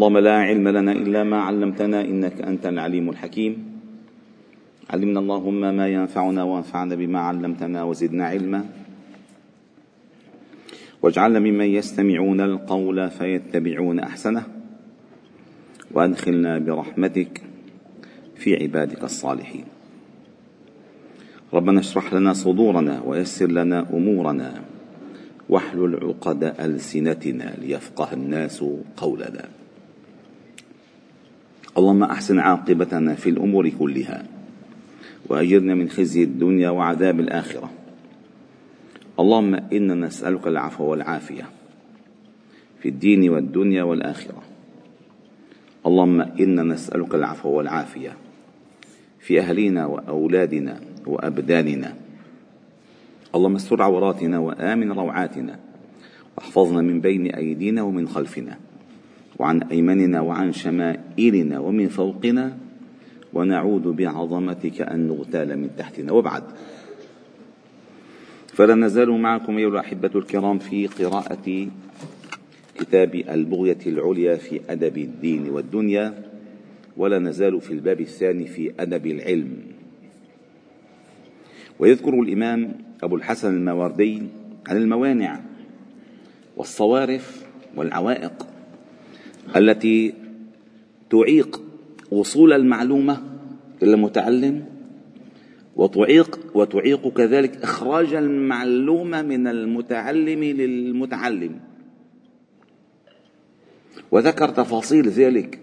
اللهم 0.00 0.18
لا 0.18 0.36
علم 0.38 0.68
لنا 0.68 0.92
إلا 0.92 1.24
ما 1.24 1.40
علمتنا 1.40 2.00
إنك 2.00 2.40
أنت 2.40 2.66
العليم 2.66 3.10
الحكيم. 3.10 3.80
علمنا 4.90 5.20
اللهم 5.20 5.60
ما 5.76 5.88
ينفعنا 5.88 6.42
وانفعنا 6.42 6.94
بما 6.94 7.20
علمتنا 7.20 7.84
وزدنا 7.84 8.24
علما. 8.26 8.64
واجعلنا 11.02 11.38
ممن 11.38 11.64
يستمعون 11.64 12.40
القول 12.40 13.10
فيتبعون 13.10 14.00
أحسنه. 14.00 14.42
وأدخلنا 15.92 16.58
برحمتك 16.58 17.42
في 18.36 18.56
عبادك 18.56 19.04
الصالحين. 19.04 19.64
ربنا 21.52 21.80
اشرح 21.80 22.14
لنا 22.14 22.32
صدورنا 22.32 23.02
ويسر 23.04 23.46
لنا 23.46 23.86
أمورنا. 23.92 24.62
واحلل 25.48 25.96
عقد 26.04 26.44
السنتنا 26.60 27.54
ليفقه 27.60 28.12
الناس 28.12 28.64
قولنا. 28.96 29.59
اللهم 31.80 32.02
أحسن 32.02 32.38
عاقبتنا 32.38 33.14
في 33.14 33.30
الأمور 33.30 33.68
كلها 33.68 34.26
وأجرنا 35.28 35.74
من 35.74 35.88
خزي 35.88 36.22
الدنيا 36.22 36.70
وعذاب 36.70 37.20
الآخرة. 37.20 37.70
اللهم 39.20 39.54
إنا 39.54 39.94
نسألك 39.94 40.46
العفو 40.46 40.84
والعافية 40.84 41.48
في 42.82 42.88
الدين 42.88 43.30
والدنيا 43.30 43.82
والآخرة. 43.82 44.42
اللهم 45.86 46.20
إنا 46.20 46.62
نسألك 46.62 47.14
العفو 47.14 47.48
والعافية 47.48 48.16
في 49.20 49.40
أهلنا 49.40 49.86
وأولادنا 49.86 50.80
وأبداننا. 51.06 51.94
اللهم 53.34 53.54
استر 53.54 53.82
عوراتنا 53.82 54.38
وآمن 54.38 54.92
روعاتنا. 54.92 55.58
واحفظنا 56.36 56.80
من 56.80 57.00
بين 57.00 57.26
أيدينا 57.26 57.82
ومن 57.82 58.08
خلفنا. 58.08 58.69
وعن 59.40 59.62
أيماننا 59.62 60.20
وعن 60.20 60.52
شمائلنا 60.52 61.58
ومن 61.58 61.88
فوقنا 61.88 62.56
ونعوذ 63.32 63.92
بعظمتك 63.92 64.80
أن 64.80 65.08
نغتال 65.08 65.58
من 65.58 65.70
تحتنا. 65.78 66.12
وبعد. 66.12 66.42
فلا 68.46 68.74
نزال 68.74 69.10
معكم 69.10 69.56
أيها 69.56 69.68
الأحبة 69.68 70.10
الكرام 70.14 70.58
في 70.58 70.86
قراءة 70.86 71.68
كتاب 72.78 73.14
البغية 73.14 73.78
العليا 73.86 74.36
في 74.36 74.60
أدب 74.68 74.98
الدين 74.98 75.48
والدنيا 75.48 76.22
ولا 76.96 77.18
نزال 77.18 77.60
في 77.60 77.72
الباب 77.72 78.00
الثاني 78.00 78.46
في 78.46 78.72
أدب 78.80 79.06
العلم. 79.06 79.56
ويذكر 81.78 82.20
الإمام 82.20 82.72
أبو 83.02 83.16
الحسن 83.16 83.54
الماوردي 83.56 84.22
عن 84.68 84.76
الموانع 84.76 85.40
والصوارف 86.56 87.46
والعوائق 87.76 88.49
التي 89.56 90.14
تعيق 91.10 91.62
وصول 92.10 92.52
المعلومة 92.52 93.22
إلى 93.82 93.94
المتعلم 93.94 94.64
وتعيق 95.76 96.40
وتعيق 96.54 97.08
كذلك 97.08 97.62
إخراج 97.62 98.14
المعلومة 98.14 99.22
من 99.22 99.46
المتعلم 99.46 100.44
للمتعلم. 100.44 101.60
وذكر 104.10 104.48
تفاصيل 104.48 105.08
ذلك. 105.08 105.60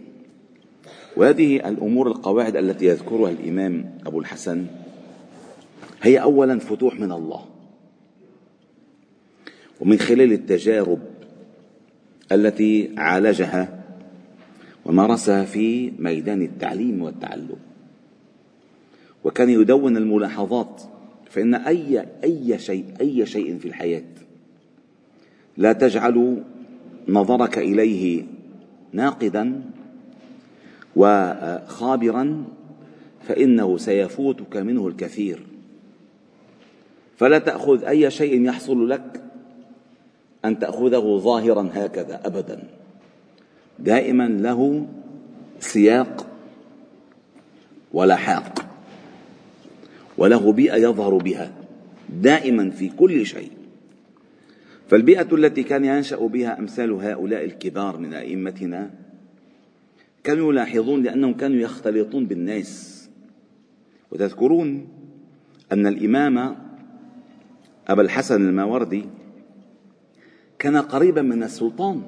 وهذه 1.18 1.70
الأمور 1.70 2.08
القواعد 2.08 2.56
التي 2.56 2.86
يذكرها 2.86 3.32
الإمام 3.32 4.00
أبو 4.06 4.20
الحسن 4.20 4.66
هي 6.02 6.22
اولا 6.22 6.60
فتوح 6.60 7.00
من 7.00 7.12
الله. 7.12 7.46
ومن 9.80 10.00
خلال 10.00 10.32
التجارب 10.34 11.00
التي 12.32 12.90
عالجها 12.98 13.77
ومارسها 14.88 15.46
في 15.46 15.92
ميدان 16.00 16.42
التعليم 16.42 17.02
والتعلم. 17.02 17.58
وكان 19.24 19.50
يدون 19.50 19.98
الملاحظات 19.98 20.82
فإن 21.30 21.56
أي 21.56 22.06
أي 22.24 22.60
شيء 22.60 22.86
أي 23.02 23.26
شيء 23.26 23.58
في 23.58 23.68
الحياة 23.68 24.04
لا 25.58 25.74
تجعل 25.74 26.44
نظرك 27.08 27.58
إليه 27.58 28.24
ناقدا 28.94 29.62
وخابرا 30.96 32.46
فإنه 33.28 33.78
سيفوتك 33.78 34.58
منه 34.58 34.88
الكثير. 34.88 35.46
فلا 37.18 37.40
تأخذ 37.40 37.84
أي 37.84 38.12
شيء 38.12 38.42
يحصل 38.42 38.90
لك 38.90 39.24
أن 40.46 40.60
تأخذه 40.60 41.18
ظاهرا 41.18 41.70
هكذا 41.74 42.22
أبدا. 42.26 42.64
دائما 43.80 44.28
له 44.28 44.88
سياق 45.60 46.28
ولحاق 47.94 48.66
وله 50.18 50.52
بيئة 50.52 50.76
يظهر 50.76 51.18
بها 51.18 51.52
دائما 52.10 52.70
في 52.70 52.90
كل 52.90 53.26
شيء. 53.26 53.52
فالبيئة 54.90 55.36
التي 55.36 55.64
كان 55.64 55.86
ينشأ 55.86 56.18
بها 56.18 56.60
أمثال 56.60 56.92
هؤلاء 56.92 57.44
الكبار 57.44 57.98
من 57.98 58.14
أئمتنا 58.14 58.90
كانوا 60.24 60.52
يلاحظون 60.52 61.04
لأنهم 61.04 61.34
كانوا 61.34 61.58
يختلطون 61.58 62.26
بالناس. 62.26 63.10
وتذكرون 64.12 64.88
أن 65.72 65.88
الإمام 65.88 66.56
أبا 67.88 68.02
الحسن 68.02 68.50
الماوردي 68.50 69.06
كان 70.60 70.78
قريبا 70.78 71.22
من 71.22 71.44
السلطان. 71.44 72.02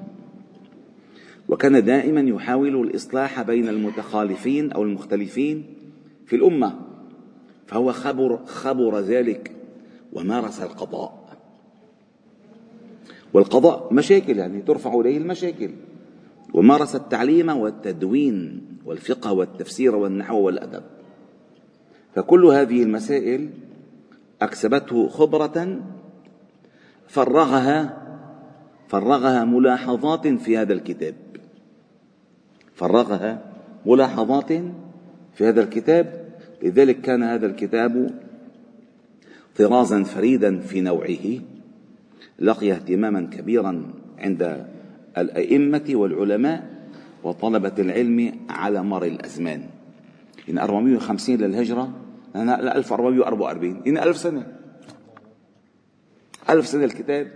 وكان 1.50 1.84
دائما 1.84 2.20
يحاول 2.20 2.80
الإصلاح 2.80 3.42
بين 3.42 3.68
المتخالفين 3.68 4.72
أو 4.72 4.82
المختلفين 4.82 5.64
في 6.26 6.36
الأمة 6.36 6.80
فهو 7.66 7.92
خبر 7.92 8.36
خبر 8.46 8.98
ذلك 8.98 9.52
ومارس 10.12 10.62
القضاء. 10.62 11.36
والقضاء 13.32 13.94
مشاكل 13.94 14.38
يعني 14.38 14.62
ترفع 14.62 15.00
إليه 15.00 15.18
المشاكل. 15.18 15.70
ومارس 16.54 16.96
التعليم 16.96 17.48
والتدوين 17.48 18.66
والفقه 18.84 19.32
والتفسير 19.32 19.96
والنحو 19.96 20.40
والأدب. 20.40 20.82
فكل 22.14 22.44
هذه 22.44 22.82
المسائل 22.82 23.50
أكسبته 24.42 25.08
خبرة 25.08 25.80
فرغها 27.08 28.06
فرغها 28.88 29.44
ملاحظات 29.44 30.28
في 30.28 30.58
هذا 30.58 30.72
الكتاب. 30.72 31.29
فرغها 32.80 33.52
ملاحظات 33.86 34.52
في 35.34 35.48
هذا 35.48 35.62
الكتاب. 35.62 36.30
لذلك 36.62 37.00
كان 37.00 37.22
هذا 37.22 37.46
الكتاب 37.46 38.10
طرازا 39.56 40.02
فريدا 40.02 40.58
في 40.58 40.80
نوعه. 40.80 41.40
لقي 42.38 42.72
اهتماما 42.72 43.20
كبيرا 43.20 43.92
عند 44.18 44.66
الأئمة 45.18 45.84
والعلماء 45.90 46.70
وطلبة 47.24 47.72
العلم 47.78 48.32
على 48.48 48.82
مر 48.82 49.04
الأزمان. 49.04 49.62
إن 50.48 50.58
450 50.58 51.36
للهجرة 51.36 51.92
أنا 52.36 52.76
1444 52.76 53.82
إن 53.86 53.98
ألف 53.98 54.16
سنة. 54.16 54.46
ألف 56.50 56.66
سنة 56.66 56.84
الكتاب 56.84 57.26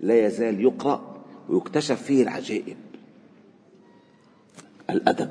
لا 0.00 0.26
يزال 0.26 0.60
يقرأ 0.60 1.24
ويكتشف 1.48 2.02
فيه 2.02 2.22
العجائب. 2.22 2.76
الأدب. 4.90 5.30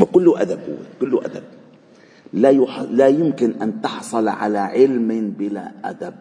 وكله 0.00 0.42
أدب 0.42 0.58
هو 0.58 0.76
كله 1.00 1.24
أدب. 1.24 1.42
لا, 2.32 2.50
يح... 2.50 2.80
لا 2.80 3.08
يمكن 3.08 3.62
أن 3.62 3.82
تحصل 3.82 4.28
على 4.28 4.58
علم 4.58 5.30
بلا 5.38 5.72
أدب. 5.84 6.14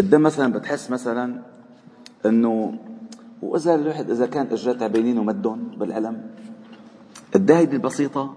قدام 0.00 0.22
مثلا 0.22 0.52
بتحس 0.52 0.90
مثلا 0.90 1.42
إنه 2.26 2.78
وإذا 3.42 3.74
الواحد 3.74 4.10
إذا 4.10 4.26
كان 4.26 4.46
اجرتها 4.46 4.88
بينين 4.88 5.18
ومدهم 5.18 5.70
بالعلم 5.78 6.30
الداهية 7.36 7.72
البسيطة 7.72 8.34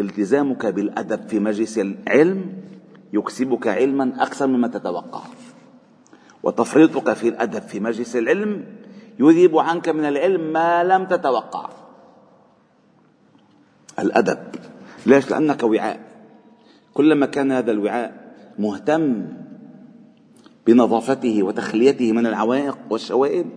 التزامك 0.00 0.66
بالأدب 0.66 1.28
في 1.28 1.38
مجلس 1.38 1.78
العلم 1.78 2.52
يكسبك 3.12 3.66
علما 3.66 4.22
أكثر 4.22 4.46
مما 4.46 4.68
تتوقع 4.68 5.22
وتفريطك 6.42 7.12
في 7.12 7.28
الأدب 7.28 7.62
في 7.62 7.80
مجلس 7.80 8.16
العلم 8.16 8.64
يذيب 9.18 9.58
عنك 9.58 9.88
من 9.88 10.04
العلم 10.04 10.52
ما 10.52 10.84
لم 10.84 11.04
تتوقع. 11.04 11.70
الأدب. 13.98 14.38
ليش؟ 15.06 15.30
لأنك 15.30 15.62
وعاء. 15.62 16.00
كلما 16.94 17.26
كان 17.26 17.52
هذا 17.52 17.72
الوعاء 17.72 18.34
مهتم 18.58 19.26
بنظافته 20.66 21.42
وتخليته 21.42 22.12
من 22.12 22.26
العوائق 22.26 22.78
والشوائب 22.90 23.50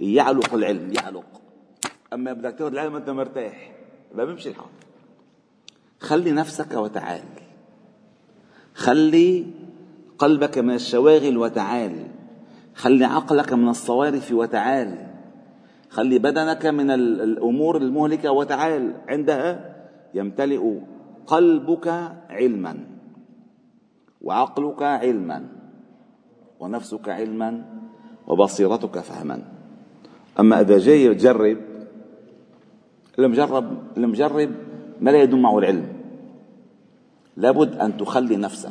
يعلق 0.00 0.54
العلم 0.54 0.92
يعلق. 0.92 1.26
أما 2.12 2.32
بدك 2.32 2.54
تاخذ 2.58 2.72
العلم 2.72 2.96
أنت 2.96 3.10
مرتاح. 3.10 3.72
ما 4.14 4.24
بيمشي 4.24 4.48
الحال. 4.48 4.66
خلي 6.00 6.32
نفسك 6.32 6.72
وتعال. 6.74 7.24
خلي 8.74 9.46
قلبك 10.18 10.58
من 10.58 10.74
الشواغل 10.74 11.38
وتعال. 11.38 12.13
خلي 12.74 13.04
عقلك 13.04 13.52
من 13.52 13.68
الصوارف 13.68 14.32
وتعال. 14.32 15.06
خلي 15.90 16.18
بدنك 16.18 16.66
من 16.66 16.90
الأمور 16.90 17.76
المهلكة 17.76 18.32
وتعال. 18.32 18.94
عندها 19.08 19.74
يمتلئ 20.14 20.78
قلبك 21.26 21.88
علما 22.30 22.74
وعقلك 24.22 24.82
علما 24.82 25.48
ونفسك 26.60 27.08
علما 27.08 27.64
وبصيرتك 28.26 28.98
فهما. 28.98 29.42
أما 30.40 30.60
إذا 30.60 30.78
جاي 30.78 31.04
يجرب 31.04 31.58
المجرب 33.18 33.78
المجرب 33.96 34.50
ما 35.00 35.10
لا 35.10 35.22
يدوم 35.22 35.42
معه 35.42 35.58
العلم. 35.58 35.86
لابد 37.36 37.74
أن 37.78 37.96
تخلي 37.96 38.36
نفسك. 38.36 38.70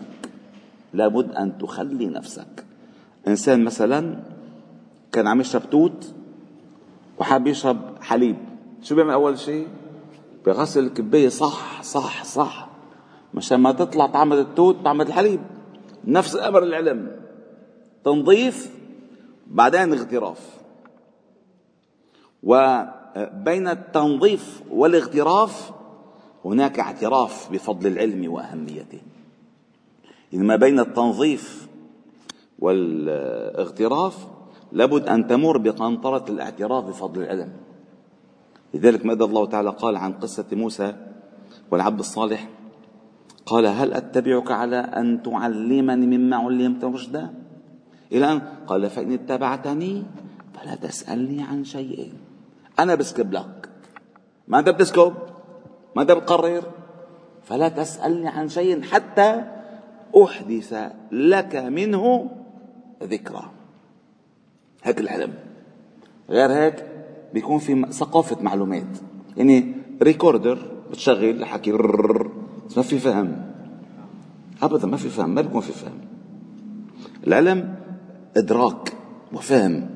لابد 0.94 1.32
أن 1.32 1.58
تخلي 1.58 2.08
نفسك. 2.08 2.66
إنسان 3.28 3.64
مثلا 3.64 4.24
كان 5.12 5.28
عم 5.28 5.42
يشرب 5.42 5.70
توت 5.70 6.14
وحاب 7.18 7.48
يشرب 7.48 7.80
حليب. 8.02 8.36
شو 8.81 8.96
بيعمل 8.96 9.14
أول 9.14 9.40
شيء؟ 9.40 9.68
بغسل 10.46 10.84
الكباية 10.84 11.30
صح 11.30 11.84
صح 11.84 12.24
صح. 12.24 12.70
مشان 13.34 13.60
ما 13.60 13.72
تطلع 13.72 14.08
طعمة 14.08 14.40
التوت 14.40 14.75
طعمة 14.84 15.04
الحليب. 15.04 15.40
نفس 16.06 16.36
أمر 16.36 16.64
العلم. 16.64 17.12
تنظيف 18.04 18.72
بعدين 19.48 19.94
اغتراف. 19.94 20.40
وبين 22.44 23.68
التنظيف 23.68 24.62
والاغتراف 24.72 25.72
هناك 26.46 26.80
اعتراف 26.80 27.52
بفضل 27.52 27.88
العلم 27.88 28.31
وأهميته. 28.31 29.02
ما 30.34 30.56
بين 30.56 30.80
التنظيف 30.80 31.68
والاغتراف 32.60 34.28
لابد 34.72 35.08
أن 35.08 35.28
تمر 35.28 35.58
بقنطرة 35.58 36.26
الاعتراف 36.30 36.84
بفضل 36.84 37.22
العلم. 37.22 37.54
لذلك 38.74 39.06
ماذا 39.06 39.24
الله 39.24 39.46
تعالى 39.46 39.70
قال 39.70 39.96
عن 39.96 40.14
قصة 40.14 40.46
موسى 40.52 40.94
والعبد 41.72 42.00
الصالح 42.00 42.50
قال 43.46 43.66
هل 43.66 43.94
أتبعك 43.94 44.52
على 44.52 44.78
أن 44.78 45.24
تعلمني 45.24 46.18
مما 46.18 46.38
علمت 46.38 46.84
رشدا؟ 46.84 47.34
إلى 48.12 48.32
أن 48.32 48.42
قال 48.68 48.90
فإن 48.90 49.12
اتبعتني 49.12 50.04
فلا 50.54 50.76
تسألني 50.76 51.44
عن 51.44 51.64
شيء. 51.64 52.14
أنا 52.80 52.96
بسكب 52.96 53.34
لك. 53.34 53.70
ما 54.48 54.60
أنت 54.60 54.70
بتسكب؟ 54.70 55.14
ما 55.96 56.02
أنت 56.02 56.12
بتقرر؟ 56.12 56.64
فلا 57.44 57.70
تسألني 57.70 58.28
عن 58.28 58.48
شيء 58.50 58.82
حتى 58.82 59.44
أحدث 60.24 60.92
لك 61.12 61.56
منه 61.56 62.32
ذكرى. 63.04 63.52
هيك 64.84 65.00
العلم. 65.00 65.34
غير 66.30 66.52
هيك 66.52 66.86
بيكون 67.34 67.60
في 67.60 67.86
ثقافة 67.92 68.42
معلومات. 68.42 68.98
يعني 69.38 69.74
recorder 70.02 70.58
بتشغل 70.92 71.30
الحكي 71.30 71.72
ما 71.72 72.82
في 72.82 73.00
فهم. 73.00 73.54
ابدا 74.62 74.88
ما 74.88 74.98
في 74.98 75.10
فهم. 75.10 75.30
ما 75.30 75.42
بيكون 75.42 75.62
في 75.62 75.72
فهم. 75.72 75.98
العلم 77.28 77.76
إدراك 78.38 78.94
وفهم. 79.34 79.90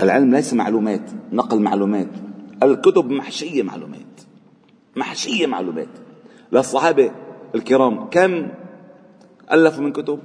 العلم 0.00 0.34
ليس 0.34 0.54
معلومات. 0.54 1.10
نقل 1.32 1.60
معلومات. 1.60 2.08
الكتب 2.62 3.10
محشية 3.10 3.62
معلومات. 3.62 4.20
محشية 4.96 5.46
معلومات. 5.46 5.88
للصحابة 6.52 7.10
الكرام 7.54 8.08
كم 8.10 8.48
ألفوا 9.52 9.84
من 9.84 9.92
كتب؟ 9.92 10.18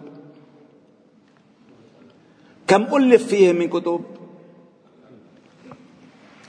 كم 2.67 2.95
ألف 2.95 3.27
فيهم 3.27 3.55
من 3.55 3.69
كتب؟ 3.69 4.01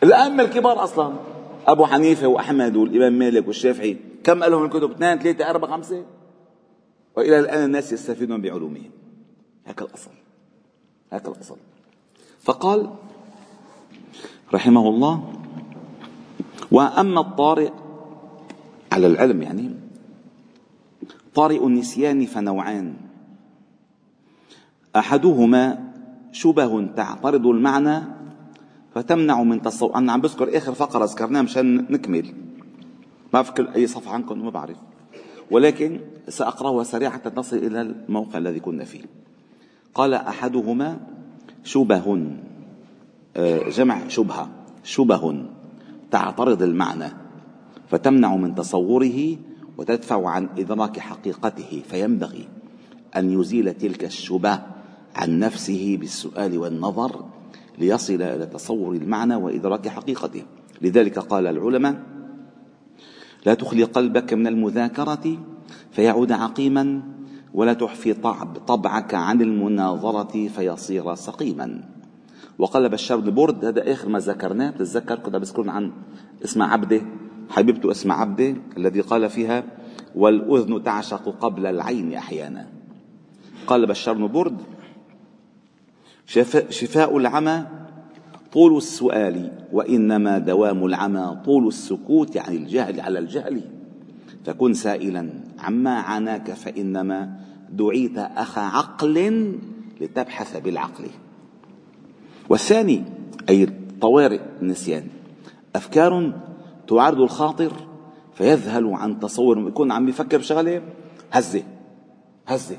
الأئمة 0.03 0.43
الكبار 0.43 0.85
أصلا 0.85 1.15
أبو 1.67 1.87
حنيفة 1.87 2.27
وأحمد 2.27 2.77
والإمام 2.77 3.13
مالك 3.13 3.47
والشافعي 3.47 3.97
كم 4.25 4.43
ألفوا 4.43 4.61
من 4.61 4.69
كتب 4.69 4.91
اثنين 4.91 5.19
ثلاثة 5.19 5.51
أربعة 5.51 5.71
خمسة؟ 5.71 6.05
وإلى 7.17 7.39
الآن 7.39 7.65
الناس 7.65 7.93
يستفيدون 7.93 8.41
بعلومهم. 8.41 8.91
هيك 9.67 9.83
الأصل. 9.83 10.11
هيك 11.13 11.29
الأصل. 11.29 11.57
فقال 12.41 12.91
رحمه 14.55 14.89
الله 14.89 15.33
وأما 16.71 17.21
الطارئ 17.21 17.71
على 18.93 19.07
العلم 19.07 19.43
يعني 19.43 19.75
طارئ 21.35 21.67
النسيان 21.67 22.27
فنوعان. 22.27 22.97
أحدهما 24.97 25.94
شبه 26.35 26.87
تعترض 26.97 27.47
المعنى 27.47 28.03
فتمنع 28.95 29.43
من 29.43 29.63
تصور 29.63 29.95
أنا 29.95 30.13
عم 30.13 30.21
بذكر 30.21 30.57
آخر 30.57 30.75
فقرة 30.75 31.05
ذكرناها 31.05 31.43
مشان 31.43 31.77
نكمل. 31.77 32.35
ما 33.35 33.41
بفكر 33.41 33.75
أي 33.75 33.87
صفحة 33.87 34.15
عنكم 34.15 34.45
ما 34.45 34.51
بعرف. 34.51 34.77
ولكن 35.51 36.01
سأقرأها 36.29 36.85
سريعا 36.85 37.11
حتى 37.11 37.31
نصل 37.37 37.57
إلى 37.57 37.81
الموقع 37.81 38.39
الذي 38.39 38.61
كنا 38.61 38.85
فيه. 38.85 39.03
قال 39.95 40.15
أحدهما 40.15 41.01
شبه 41.65 42.33
آه، 43.37 43.69
جمع 43.69 44.09
شبهة. 44.09 44.51
شبه 44.85 45.45
تعترض 46.11 46.63
المعنى 46.63 47.09
فتمنع 47.89 48.37
من 48.37 48.55
تصوره 48.55 49.37
وتدفع 49.79 50.29
عن 50.29 50.49
إدراك 50.59 50.99
حقيقته. 50.99 51.83
فينبغي 51.89 52.49
أن 53.17 53.41
يزيل 53.41 53.75
تلك 53.75 54.05
الشبه 54.05 54.74
عن 55.15 55.39
نفسه 55.39 55.97
بالسؤال 56.01 56.59
والنظر 56.59 57.25
ليصل 57.79 58.23
إلى 58.23 58.47
تصور 58.47 58.95
المعنى 58.95 59.35
وإدراك 59.35 59.89
حقيقته. 59.89 60.43
لذلك 60.83 61.19
قال 61.19 61.47
العلماء 61.47 62.03
لا 63.47 63.55
تخلي 63.55 63.85
قلبك 63.85 64.35
من 64.35 64.47
المذاكرة 64.47 65.39
فيعود 65.91 66.33
عقيما 66.33 67.03
ولا 67.55 67.73
تحفي 67.73 68.13
طبعك 68.67 69.15
عن 69.15 69.43
المناظرة 69.43 70.49
فيصير 70.49 71.15
سقيما. 71.15 71.85
وقال 72.59 72.89
بشار 72.89 73.19
بن 73.21 73.35
برد 73.35 73.65
هذا 73.65 73.93
آخر 73.93 74.09
ما 74.09 74.19
ذكرناه. 74.19 74.71
بتتذكر 74.71 75.19
كنا 75.19 75.39
بذكرون 75.39 75.69
عن 75.69 75.93
اسم 76.45 76.63
عبده 76.63 77.01
حبيبته 77.51 77.91
اسم 77.91 78.13
عبده 78.13 78.57
الذي 78.77 79.01
قال 79.01 79.31
فيها 79.31 79.65
والأذن 80.15 80.83
تعشق 80.83 81.29
قبل 81.41 81.67
العين 81.67 82.15
أحيانا. 82.15 82.69
قال 83.67 83.87
بشار 83.87 84.15
بن 84.15 84.27
برد 84.27 84.57
شفاء 86.27 87.17
العمى 87.17 87.67
طول 88.53 88.77
السؤال 88.77 89.53
وإنما 89.73 90.39
دوام 90.39 90.85
العمى 90.85 91.39
طول 91.45 91.69
السكوت 91.69 92.37
عن 92.37 92.55
الجهل 92.55 93.01
على 93.01 93.19
الجهل. 93.19 93.61
فكن 94.45 94.75
سائلا 94.75 95.31
عما 95.59 95.95
عناك 95.95 96.51
فإنما 96.51 97.37
دعيت 97.71 98.19
أخا 98.19 98.61
عقل 98.61 99.53
لتبحث 100.01 100.57
بالعقل. 100.57 101.05
والثاني 102.49 103.05
أي 103.49 103.69
طوارئ 104.01 104.41
النسيان 104.63 105.05
أفكار 105.77 106.33
تعارض 106.89 107.21
الخاطر 107.21 107.73
فيذهل 108.35 108.87
عن 108.87 109.21
تصور 109.21 109.69
يكون 109.69 109.93
عم 109.93 110.09
يفكر 110.09 110.39
بشغلة 110.39 110.83
هزة 111.33 111.63
هزة. 112.47 112.77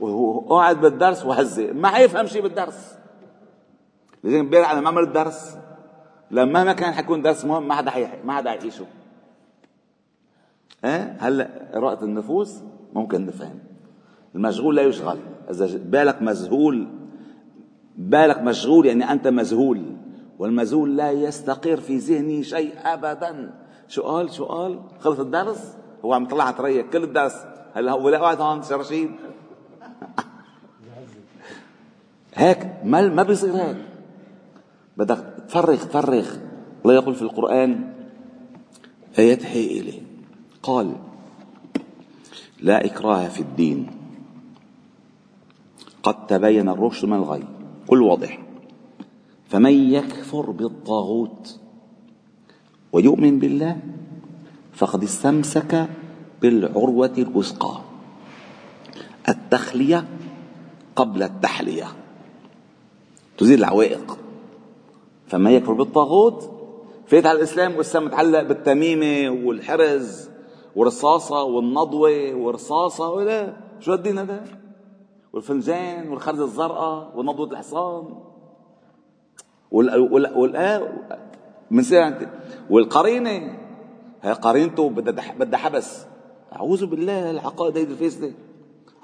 وهو 0.00 0.40
قاعد 0.40 0.80
بالدرس 0.80 1.24
وهزة 1.24 1.72
ما 1.72 1.88
حيفهم 1.88 2.26
شيء 2.26 2.42
بالدرس. 2.42 2.94
لذلك 4.24 4.40
امبارح 4.40 4.70
أنا 4.70 4.80
ما 4.80 4.88
عملت 4.88 5.08
درس. 5.08 5.56
لما 6.30 6.64
ما 6.64 6.72
كان 6.72 6.92
حيكون 6.92 7.22
درس 7.22 7.44
مهم 7.44 7.68
ما 7.68 7.74
حدا 7.74 8.10
ما 8.24 8.32
حدا 8.32 8.50
حيعيشه. 8.50 8.86
ها 10.84 11.16
هلا 11.18 11.70
قراءة 11.74 12.04
النفوس 12.04 12.60
ممكن 12.92 13.26
نفهم. 13.26 13.58
المشغول 14.34 14.76
لا 14.76 14.82
يشغل. 14.82 15.18
إذا 15.50 15.78
بالك 15.78 16.22
مذهول. 16.22 16.88
بالك 17.96 18.38
مشغول 18.38 18.86
يعني 18.86 19.12
أنت 19.12 19.28
مذهول. 19.28 19.96
والمذهول 20.38 20.96
لا 20.96 21.10
يستقر 21.10 21.76
في 21.76 21.98
ذهني 21.98 22.42
شيء 22.42 22.74
أبدا. 22.84 23.54
شو 23.88 24.02
قال 24.02 24.32
شو 24.32 24.44
قال 24.44 24.80
خلص 25.00 25.20
الدرس؟ 25.20 25.76
هو 26.04 26.12
عم 26.12 26.22
يطلع 26.22 26.50
تريك 26.50 26.90
كل 26.90 27.04
الدرس. 27.04 27.46
هلا 27.74 27.92
هو 27.92 28.08
لا 28.08 28.18
قاعد 28.18 28.40
هون 28.40 28.60
رشيد 28.70 29.10
هيك 32.34 32.72
ما 32.84 33.08
ما 33.08 33.22
بيصير 33.22 33.56
هيك. 33.56 33.76
بدك 34.96 35.34
تفرغ 35.48 35.84
تفرغ. 35.84 36.28
الله 36.82 36.94
يقول 36.94 37.14
في 37.14 37.22
القرآن 37.22 37.92
آيات 39.18 39.44
هائلة 39.44 40.02
قال 40.62 40.96
لا 42.60 42.84
إكراه 42.84 43.28
في 43.28 43.40
الدين. 43.40 43.86
قد 46.02 46.26
تبين 46.26 46.68
الرشد 46.68 47.04
من 47.06 47.16
الغي. 47.16 47.44
كل 47.86 48.02
واضح. 48.02 48.42
فمن 49.48 49.72
يكفر 49.72 50.50
بالطاغوت 50.50 51.60
ويؤمن 52.92 53.38
بالله 53.38 53.76
فقد 54.72 55.02
استمسك 55.02 55.88
بالعروة 56.42 57.14
الوثقى. 57.18 57.89
التخلية 59.30 60.08
قبل 60.96 61.22
التحلية. 61.22 61.86
تزيل 63.38 63.58
العوائق. 63.58 64.18
فما 65.26 65.50
يكفر 65.50 65.72
بالطاغوت؟ 65.72 66.50
فات 67.06 67.26
على 67.26 67.38
الإسلام 67.38 67.72
والإسلام 67.72 68.04
متعلق 68.04 68.42
بالتميمة 68.42 69.46
والحرز 69.46 70.30
والرصاصة 70.76 71.42
والنضوة 71.42 72.34
والرصاصة 72.34 73.10
ولا 73.10 73.56
شو 73.80 73.94
الدين 73.94 74.18
هذا؟ 74.18 74.44
والفنجان 75.32 76.08
والخرزة 76.08 76.44
الزرقاء 76.44 77.12
ونضوة 77.14 77.50
الحصان. 77.50 78.04
وال 79.70 80.00
وال 80.12 80.36
وال 80.36 80.88
من 81.70 81.82
والقرينة. 82.70 83.58
هي 84.22 84.32
قرينته 84.32 84.90
بدها 84.90 85.34
بدها 85.38 85.58
حبس. 85.58 86.06
أعوذ 86.52 86.86
بالله 86.86 87.30
العقائد 87.30 87.76
هيدي 87.76 87.92
الفاسدة 87.92 88.32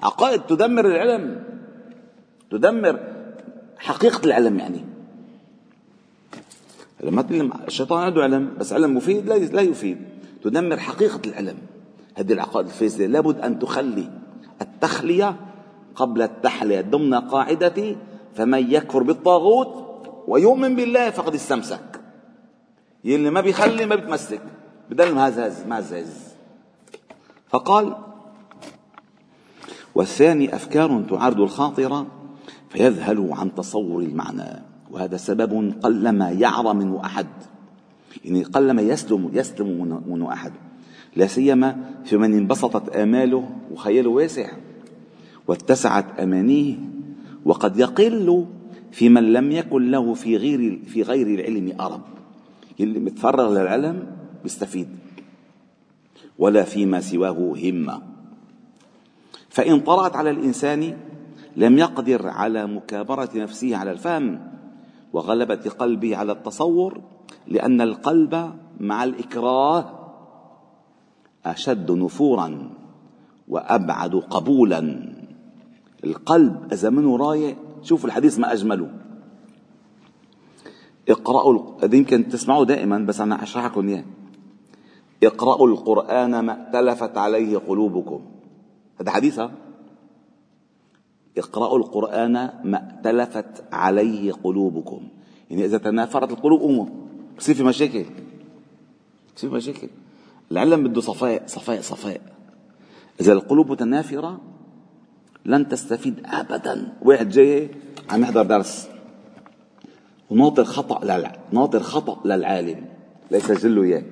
عقائد 0.03 0.41
تدمر 0.41 0.85
العلم 0.85 1.43
تدمر 2.51 2.99
حقيقة 3.77 4.25
العلم 4.25 4.59
يعني. 4.59 4.85
لما 7.03 7.25
الشيطان 7.67 8.03
عنده 8.03 8.23
علم 8.23 8.53
بس 8.59 8.73
علم 8.73 8.97
مفيد 8.97 9.29
لا 9.29 9.61
يفيد. 9.61 9.97
تدمر 10.43 10.77
حقيقة 10.77 11.21
العلم. 11.25 11.57
هذه 12.15 12.33
العقائد 12.33 12.65
الفاسدة 12.65 13.05
لابد 13.05 13.39
أن 13.39 13.59
تخلي 13.59 14.09
التخلية 14.61 15.35
قبل 15.95 16.21
التحلية 16.21 16.81
ضمن 16.81 17.13
قاعدة 17.13 17.95
فمن 18.35 18.71
يكفر 18.71 19.03
بالطاغوت 19.03 19.87
ويؤمن 20.27 20.75
بالله 20.75 21.09
فقد 21.09 21.33
استمسك. 21.33 22.01
يلي 23.03 23.29
ما 23.29 23.41
بيخلي 23.41 23.85
ما 23.85 23.95
بيتمسك. 23.95 24.41
بدل 24.89 25.13
مهزز 25.15 25.65
معزز 25.65 26.27
فقال 27.49 27.95
والثاني 29.95 30.55
أفكار 30.55 31.03
تعرض 31.09 31.41
الخاطرة 31.41 32.07
فيذهل 32.69 33.29
عن 33.31 33.55
تصور 33.55 34.01
المعنى 34.01 34.63
وهذا 34.91 35.17
سبب 35.17 35.73
قلما 35.83 36.29
يعرى 36.29 36.73
منه 36.73 37.01
أحد. 37.05 37.27
يعني 38.25 38.43
قلما 38.43 38.81
يسلم 38.81 39.29
يسلم 39.33 40.01
منه 40.07 40.33
أحد. 40.33 40.51
لا 41.15 41.27
سيما 41.27 41.93
في 42.05 42.17
من 42.17 42.33
انبسطت 42.33 42.95
آماله 42.95 43.49
وخياله 43.71 44.09
واسع 44.09 44.51
واتسعت 45.47 46.19
أمانيه 46.19 46.75
وقد 47.45 47.79
يقل 47.79 48.45
في 48.91 49.09
من 49.09 49.33
لم 49.33 49.51
يكن 49.51 49.91
له 49.91 50.13
في 50.13 50.37
غير 50.37 50.79
في 50.85 51.01
غير 51.01 51.27
العلم 51.27 51.81
أرب. 51.81 52.01
اللي 52.79 52.99
متفرغ 52.99 53.53
للعلم 53.53 54.07
بيستفيد 54.43 54.87
ولا 56.37 56.63
فيما 56.63 56.99
سواه 56.99 57.55
همة. 57.63 58.16
فإن 59.57 59.79
طرأت 59.79 60.15
على 60.15 60.29
الإنسان 60.29 60.97
لم 61.55 61.77
يقدر 61.77 62.27
على 62.27 62.67
مكابرة 62.67 63.29
نفسه 63.35 63.75
على 63.75 63.91
الفهم 63.91 64.51
وغلبة 65.13 65.69
قلبه 65.79 66.17
على 66.17 66.31
التصور 66.31 67.01
لأن 67.47 67.81
القلب 67.81 68.53
مع 68.79 69.03
الإكراه 69.03 69.85
أشد 71.45 71.91
نفورا 71.91 72.69
وأبعد 73.47 74.15
قبولا. 74.15 75.13
القلب 76.03 76.73
إذا 76.73 76.89
منه 76.89 77.17
راية 77.17 77.57
شوف 77.83 78.05
الحديث 78.05 78.39
ما 78.39 78.53
أجمله. 78.53 78.89
اقرأوا 81.09 81.85
يمكن 81.93 82.29
تسمعوا 82.29 82.65
دائما 82.65 82.97
بس 82.97 83.21
أنا 83.21 83.43
أشرح 83.43 83.65
لكم 83.65 83.87
إياه. 83.87 84.03
اقرأوا 85.23 85.67
القرآن 85.67 86.39
ما 86.39 86.65
ائتلفت 86.65 87.17
عليه 87.17 87.57
قلوبكم. 87.57 88.36
هذا 89.01 89.11
حديث 89.11 89.41
اقرأوا 91.37 91.77
القرآن 91.77 92.33
ما 92.63 92.77
ائتلفت 92.77 93.63
عليه 93.71 94.31
قلوبكم. 94.31 95.07
يعني 95.49 95.65
إذا 95.65 95.77
تنافرت 95.77 96.31
القلوب 96.31 96.61
أمه 96.61 96.89
بصير 97.37 97.55
في 97.55 97.63
مشاكل. 97.63 98.05
بصير 99.35 99.49
في 99.49 99.55
مشاكل. 99.55 99.89
العلم 100.51 100.87
بده 100.87 101.01
صفاء 101.01 101.43
صفاء 101.47 101.81
صفاء. 101.81 102.21
إذا 103.21 103.33
القلوب 103.33 103.71
متنافرة 103.71 104.41
لن 105.45 105.67
تستفيد 105.67 106.21
أبدا. 106.25 106.93
واحد 107.01 107.29
جاي 107.29 107.69
عم 108.09 108.21
يحضر 108.21 108.43
درس. 108.43 108.87
وناطر 110.29 110.63
خطأ 110.63 111.05
للع... 111.05 111.35
ناطر 111.51 111.79
خطأ 111.79 112.27
للعالم. 112.27 112.85
ليسجل 113.31 113.75
له 113.75 113.83
إياه. 113.83 114.03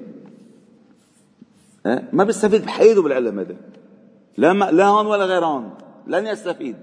ما 2.13 2.23
بيستفيد 2.23 2.65
بحياته 2.65 3.01
بالعلم 3.01 3.39
هذا. 3.39 3.55
لا. 4.37 4.53
لا 4.53 4.85
هون 4.85 5.05
ولا 5.05 5.25
غير 5.25 5.45
هون. 5.45 5.73
لن 6.07 6.27
يستفيد. 6.27 6.75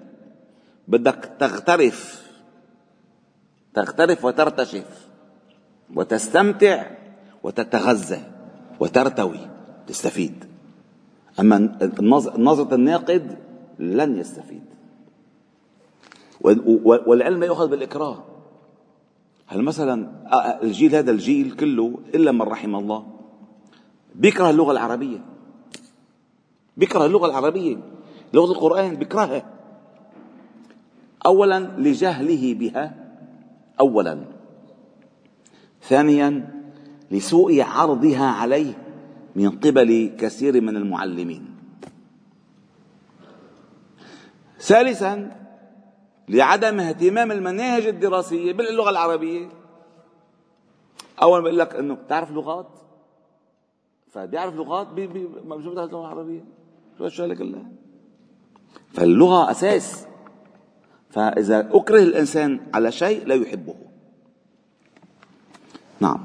بدك 0.88 1.30
تغترف. 1.38 2.30
تغترف 3.74 4.24
وترتشف. 4.24 5.08
وتستمتع 5.94 6.86
وتتغذى 7.42 8.20
وترتوي. 8.80 9.48
تستفيد. 9.86 10.44
أما 11.40 11.78
نظرة 12.38 12.74
الناقد 12.74 13.38
لن 13.78 14.16
يستفيد. 14.16 14.64
والعلم 17.06 17.42
يؤخذ 17.42 17.68
بالإكراه. 17.68 18.24
هل 19.46 19.62
مثلا 19.62 20.08
الجيل 20.62 20.94
هذا 20.94 21.10
الجيل 21.10 21.50
كله 21.50 21.98
إلا 22.14 22.32
من 22.32 22.42
رحم 22.42 22.76
الله 22.76 23.06
بيكره 24.14 24.50
اللغة 24.50 24.72
العربية. 24.72 25.31
بيكره 26.76 27.06
اللغة 27.06 27.26
العربية. 27.26 27.76
لغة 28.34 28.52
القرآن 28.52 28.96
بيكرهها 28.96 29.50
أولا 31.26 31.60
لجهله 31.60 32.54
بها. 32.54 32.94
أولا. 33.80 34.24
ثانيا 35.82 36.62
لسوء 37.10 37.60
عرضها 37.60 38.26
عليه 38.26 38.74
من 39.36 39.50
قبل 39.50 40.16
كثير 40.18 40.60
من 40.60 40.76
المعلمين. 40.76 41.54
ثالثا 44.60 45.42
لعدم 46.28 46.80
اهتمام 46.80 47.32
المناهج 47.32 47.86
الدراسية 47.86 48.52
باللغة 48.52 48.90
العربية. 48.90 49.48
أول 51.22 51.38
ما 51.38 51.44
بقول 51.44 51.58
لك 51.58 51.74
إنه 51.74 51.94
بتعرف 51.94 52.30
لغات؟ 52.30 52.68
فبيعرف 54.12 54.54
لغات 54.54 54.86
بشوف 54.86 55.66
اللغة 55.66 56.00
العربية 56.00 56.44
شو 56.98 57.04
هالشغلة 57.04 57.34
كلها 57.34 57.66
فاللغة 58.92 59.50
أساس. 59.50 60.06
فإذا 61.10 61.68
أكره 61.72 62.02
الإنسان 62.02 62.60
على 62.74 62.92
شيء 62.92 63.26
لا 63.26 63.34
يحبه. 63.34 63.74
نعم. 66.00 66.20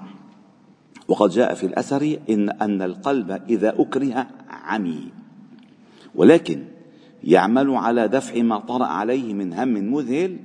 وقد 1.08 1.30
جاء 1.30 1.54
في 1.54 1.66
الأثر 1.66 2.20
إن 2.30 2.50
أن 2.50 2.82
القلب 2.82 3.32
إذا 3.50 3.82
أكره 3.82 4.28
عمي. 4.50 5.12
ولكن 6.16 6.64
يعمل 7.24 7.76
على 7.76 8.08
دفع 8.08 8.42
ما 8.42 8.60
طرأ 8.60 8.86
عليه 8.86 9.34
من 9.34 9.54
هم 9.54 9.94
مذهل 9.94 10.38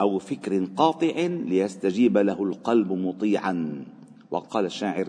أو 0.00 0.18
فكر 0.18 0.64
قاطع 0.64 1.26
ليستجيب 1.26 2.18
له 2.18 2.42
القلب 2.42 2.92
مطيعا. 2.92 3.84
وقال 4.30 4.64
الشاعر 4.64 5.06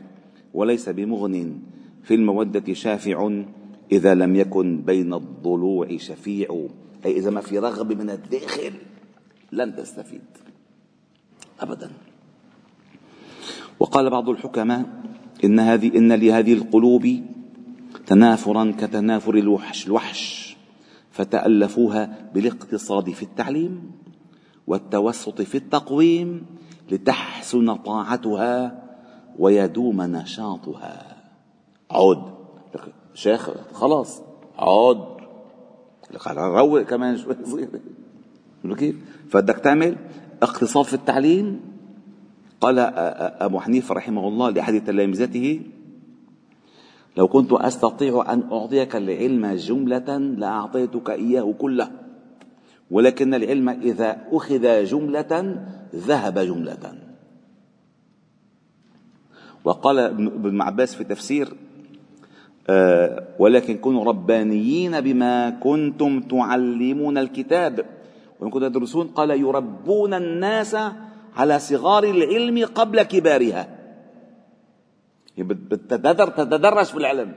وليس 0.54 0.90
بمغن 0.90 1.60
في 2.04 2.16
المودة 2.16 2.74
شافع 2.74 3.42
إذا 3.92 4.16
لم 4.16 4.36
يكن 4.36 4.82
بين 4.82 5.14
الضلوع 5.14 5.98
شفيع 5.98 6.68
أي 7.06 7.18
إذا 7.18 7.30
ما 7.30 7.42
في 7.42 7.60
رغبة 7.60 7.96
من 7.96 8.10
الداخل 8.10 8.74
لن 9.52 9.76
تستفيد. 9.76 10.22
أبدا. 11.60 11.92
وقال 13.80 14.10
بعض 14.10 14.30
الحكماء 14.30 14.86
إن 15.44 15.60
هذه 15.60 15.98
إن 15.98 16.14
لهذه 16.14 16.54
القلوب 16.54 17.22
تنافرا 18.08 18.74
كتنافر 18.80 19.36
الوحش 19.36 19.88
الوحش 19.88 20.58
فتألفوها 21.12 22.30
بالاقتصاد 22.34 23.10
في 23.10 23.24
التعليم 23.24 23.92
والتوسط 24.68 25.42
في 25.42 25.56
التقويم 25.56 26.46
لتحسن 26.92 27.76
طاعتها 27.76 28.84
ويدوم 29.40 30.02
نشاطها. 30.02 31.18
عود. 31.92 32.37
شيخ 33.18 33.50
خلاص 33.74 34.22
عود 34.58 35.18
روق 36.38 36.82
كمان 36.82 37.18
شوي. 37.18 37.68
كيف؟ 38.78 38.96
فبدك 39.30 39.56
تعمل 39.56 39.96
اقتصاد 40.42 40.86
في 40.86 40.94
التعليم. 40.94 41.62
قال 42.62 42.80
أبو 43.42 43.60
حنيفة 43.60 43.96
رحمه 43.96 44.28
الله 44.28 44.50
لأحد 44.50 44.84
تلامذته 44.84 45.62
لو 47.18 47.28
كنت 47.28 47.54
أستطيع 47.54 48.34
أن 48.34 48.44
أعطيك 48.52 48.96
العلم 48.96 49.46
جملة 49.46 50.18
لأعطيتك 50.18 51.10
إياه 51.10 51.54
كله 51.58 51.92
ولكن 52.92 53.34
العلم 53.34 53.70
إذا 53.70 54.18
أخذ 54.32 54.86
جملة 54.86 55.64
ذهب 55.96 56.40
جملة. 56.40 56.94
وقال 59.64 60.00
ابن 60.00 60.62
عباس 60.62 60.96
في 60.96 61.04
تفسير 61.04 61.54
ولكن 63.40 63.78
كونوا 63.78 64.04
ربانيين 64.04 65.02
بما 65.02 65.50
كنتم 65.50 66.22
تعلمون 66.22 67.18
الكتاب. 67.18 67.86
وإن 68.40 68.50
كنتم 68.50 68.68
تدرسون 68.68 69.08
قال 69.08 69.32
يربون 69.32 70.14
الناس 70.14 70.78
على 71.36 71.60
صغار 71.60 72.04
العلم 72.04 72.66
قبل 72.66 73.04
كبارها. 73.04 73.78
تتدرج 76.38 76.86
في 76.86 76.98
العلم. 76.98 77.34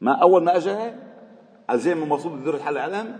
ما 0.00 0.12
أول 0.12 0.44
ما 0.44 0.56
أجى 0.56 0.76
الجامع 1.70 2.02
المفروض 2.02 2.40
يدرس 2.40 2.60
حل 2.60 2.76
العلم. 2.76 3.16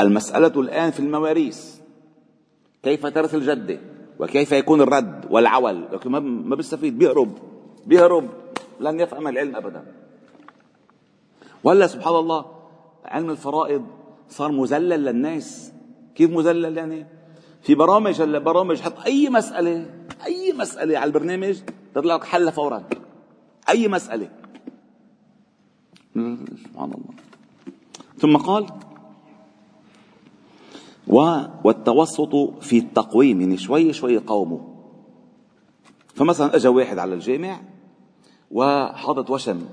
المسألة 0.00 0.60
الآن 0.60 0.90
في 0.90 1.00
المواريث. 1.00 1.76
كيف 2.82 3.06
ترث 3.06 3.34
الجدة 3.34 3.78
وكيف 4.18 4.52
يكون 4.52 4.80
الرد 4.80 5.24
والعول؟ 5.30 5.84
لكن 5.92 6.10
ما 6.10 6.56
بيستفيد. 6.56 6.98
بيهرب. 6.98 7.38
بيهرب. 7.86 8.43
لن 8.80 9.00
يفهم 9.00 9.28
العلم 9.28 9.56
أبدا. 9.56 9.84
ولا 11.64 11.86
سبحان 11.86 12.14
الله 12.14 12.44
علم 13.04 13.30
الفرائض 13.30 13.86
صار 14.28 14.52
مذلل 14.52 15.04
للناس. 15.04 15.72
كيف 16.14 16.30
مذلل 16.30 16.76
يعني؟ 16.76 17.06
في 17.62 17.74
برامج 17.74 18.22
هلا 18.22 18.38
برامج 18.38 18.80
حط 18.80 19.00
أي 19.00 19.28
مسألة 19.28 19.90
أي 20.26 20.52
مسألة 20.52 20.98
على 20.98 21.08
البرنامج 21.08 21.58
تطلع 21.94 22.14
لك 22.14 22.24
حلها 22.24 22.50
فورا. 22.50 22.84
أي 23.68 23.88
مسألة. 23.88 24.30
سبحان 26.14 26.92
الله. 26.92 27.14
ثم 28.18 28.36
قال 28.36 28.66
والتوسط 31.64 32.34
في 32.60 32.78
التقويم 32.78 33.40
يعني 33.40 33.56
شوي 33.56 33.92
شوي 33.92 34.18
قومه 34.18 34.74
فمثلا 36.14 36.56
اجى 36.56 36.68
واحد 36.68 36.98
على 36.98 37.14
الجامع 37.14 37.60
وحاطط 38.54 39.30
وشم. 39.30 39.66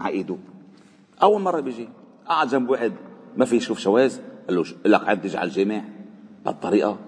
على 0.00 0.14
ايده 0.14 0.36
أول 1.22 1.42
مرة 1.42 1.60
بيجي. 1.60 1.88
قعد 2.26 2.48
جنب 2.48 2.70
واحد 2.70 2.92
ما 3.36 3.44
في 3.44 3.56
يشوف 3.56 3.78
شواذ. 3.78 4.18
قال 4.48 4.56
له 4.56 4.64
لك 4.84 5.08
عاد 5.08 5.20
تجي 5.20 5.36
على 5.36 5.48
الجامع. 5.48 5.84
بهالطريقه 6.44 6.98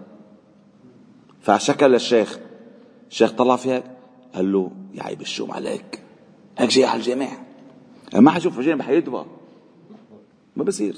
فشكل 1.41 1.95
الشيخ. 1.95 2.39
الشيخ 3.11 3.33
طلع 3.33 3.57
فيها. 3.57 3.83
قال 4.35 4.53
له 4.53 4.71
يا 4.95 5.03
عيب 5.03 5.21
الشوم 5.21 5.53
عليك. 5.53 6.03
هيك 6.59 6.71
جاي 6.71 6.85
على 6.85 6.99
الجامع. 6.99 7.29
ما 8.15 8.31
حشوف 8.31 8.59
الجامع 8.59 8.79
بحياته 8.79 9.11
بقى 9.11 9.27
ما 10.57 10.65
بصير. 10.65 10.97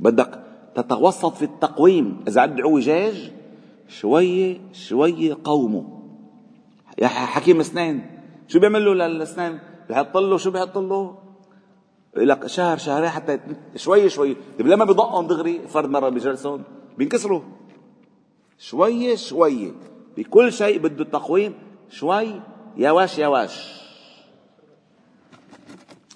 بدك 0.00 0.44
تتوسط 0.74 1.34
في 1.34 1.44
التقويم. 1.44 2.24
إذا 2.28 2.40
عد 2.40 2.60
عوجاج 2.60 3.32
شوية 3.88 4.60
شوية 4.72 5.38
قومه 5.44 6.02
يا 6.98 7.08
حكيم 7.08 7.60
اسنان 7.60 8.17
شو 8.48 8.58
بيعمل 8.58 8.84
له 8.84 8.94
للأسنان؟ 8.94 9.58
بحط 9.90 10.16
له 10.16 10.36
شو 10.36 10.50
بحط 10.50 10.78
له 10.78 11.18
لك 12.16 12.46
شهر 12.46 12.76
شهرين 12.78 13.08
حتى 13.08 13.40
شوي 13.76 14.08
شوي. 14.08 14.36
طيب 14.58 14.66
لما 14.66 14.84
بضقهم 14.84 15.26
دغري 15.26 15.68
فرد 15.68 15.88
مرة 15.90 16.08
بجلسهم 16.08 16.62
بينكسروا. 16.98 17.42
شوي 18.58 19.16
شوي. 19.16 19.72
بكل 20.16 20.52
شيء 20.52 20.78
بده 20.78 21.02
التقويم 21.04 21.54
شوي. 21.90 22.40
يواش 22.76 23.18
يواش 23.18 23.54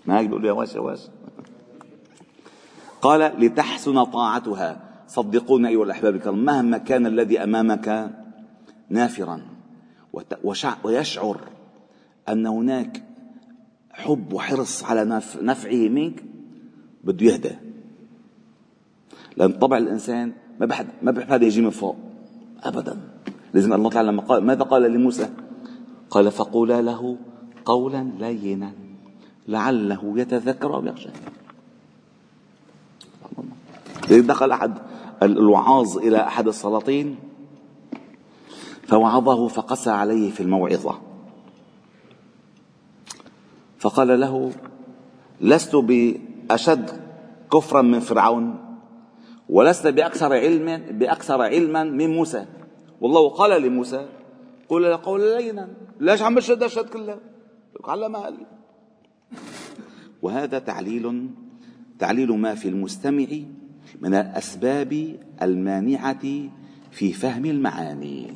ما 0.07 0.19
هيك 0.19 0.27
بيقولوا 0.27 0.49
يواش 0.49 0.75
يواش 0.75 1.01
قال 3.03 3.21
لتحسن 3.21 4.05
طاعتها. 4.05 4.89
صدقونا 5.07 5.69
أيها 5.69 5.85
الأحباب 5.85 6.15
الكرام 6.15 6.45
مهما 6.45 6.79
كان 6.79 7.07
الذي 7.07 7.45
أمامك 7.45 8.11
نافرا 8.89 9.41
ويشعر 10.85 11.41
أن 12.29 12.47
هناك 12.47 13.02
حب 13.91 14.33
وحرص 14.33 14.85
على 14.85 15.23
نفعه 15.43 15.88
منك 15.88 16.25
بده 17.05 17.26
يهدى 17.26 17.57
لأن 19.37 19.52
طبع 19.52 19.79
الإنسان 19.79 20.33
ما 20.61 20.67
بحد 20.67 20.87
ما 21.02 21.25
هذا 21.29 21.45
يجي 21.45 21.61
من 21.61 21.71
فوق. 21.71 21.97
أبدا. 22.62 22.99
لازم 23.55 23.73
الله 23.73 23.91
تعالى 23.91 24.09
لما 24.09 24.23
قال 24.23 24.45
ماذا 24.45 24.62
قال 24.62 24.83
لموسى؟ 24.83 25.29
قال 26.11 26.31
فقولا 26.31 26.83
له 26.83 27.17
قولا 27.64 28.11
لينا. 28.19 28.73
لعله 29.49 30.13
يتذكر 30.17 30.75
أو 30.75 30.87
يخشى. 30.87 31.08
دخل 34.11 34.50
أحد 34.50 34.78
الوعاظ 35.23 35.99
إلى 35.99 36.21
أحد 36.21 36.49
السلاطين 36.49 37.17
فوعظه 38.87 39.49
فقسى 39.49 39.91
عليه 39.91 40.30
في 40.30 40.43
الموعظة. 40.43 41.12
فقال 43.82 44.21
له 44.21 44.52
لست 45.40 45.76
بأشد 45.76 46.90
كفرا 47.52 47.82
من 47.82 48.00
فرعون 48.00 48.78
ولست 49.49 49.86
بأكثر 49.86 50.32
علما 50.32 50.76
بأكثر 50.76 51.42
علما 51.42 51.84
من 51.84 52.10
موسى. 52.10 52.47
والله 53.00 53.28
قال 53.28 53.62
لموسى 53.62 54.06
قل 54.68 54.82
له 54.82 54.97
قولا 54.97 55.38
لينا 55.38 55.68
ليش 56.00 56.23
عم 56.23 56.34
بشد 56.34 56.62
الشد 56.62 56.88
كلها 56.88 57.18
على 57.84 58.08
مهل 58.08 58.34
وهذا 60.23 60.58
تعليل 60.58 61.30
تعليل 61.99 62.32
ما 62.32 62.54
في 62.54 62.68
المستمع 62.68 63.26
من 64.00 64.14
الأسباب 64.14 65.16
المانعة 65.42 66.23
في 66.90 67.12
فهم 67.12 67.45
المعاني. 67.45 68.32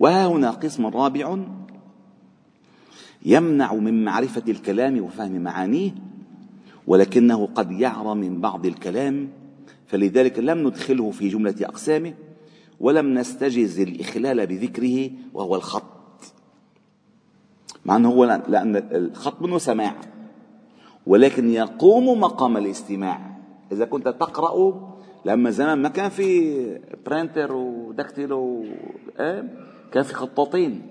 وها 0.00 0.26
هنا 0.26 0.50
قسم 0.50 0.86
رابع 0.86 1.38
يمنع 3.24 3.74
من 3.74 4.04
معرفة 4.04 4.42
الكلام 4.48 5.02
وفهم 5.02 5.40
معانيه 5.40 5.94
ولكنه 6.86 7.46
قد 7.46 7.72
يعرى 7.72 8.14
من 8.14 8.40
بعض 8.40 8.66
الكلام 8.66 9.28
فلذلك 9.86 10.38
لم 10.38 10.66
ندخله 10.66 11.10
في 11.10 11.28
جملة 11.28 11.54
أقسامه 11.62 12.14
ولم 12.80 13.14
نستجز 13.14 13.80
الإخلال 13.80 14.46
بذكره 14.46 15.10
وهو 15.34 15.56
الخط 15.56 15.84
مع 17.84 17.96
أنه 17.96 18.08
هو 18.08 18.42
لأن 18.48 18.76
الخط 18.76 19.42
منه 19.42 19.58
سماع 19.58 19.94
ولكن 21.06 21.50
يقوم 21.50 22.20
مقام 22.20 22.56
الاستماع 22.56 23.36
إذا 23.72 23.84
كنت 23.84 24.08
تقرأ 24.08 24.94
لما 25.24 25.50
زمان 25.50 25.82
ما 25.82 25.88
كان 25.88 26.08
في 26.08 26.80
برينتر 27.06 27.52
ودكتيلو 27.52 28.64
إيه؟ 29.20 29.44
كان 29.92 30.02
في 30.02 30.14
خطاطين 30.14 30.82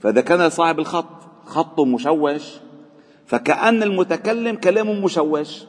فإذا 0.00 0.20
كان 0.20 0.50
صاحب 0.50 0.78
الخط 0.78 1.17
خطه 1.48 1.84
مشوش 1.84 2.60
فكأن 3.26 3.82
المتكلم 3.82 4.56
كلامه 4.56 5.04
مشوش 5.04 5.64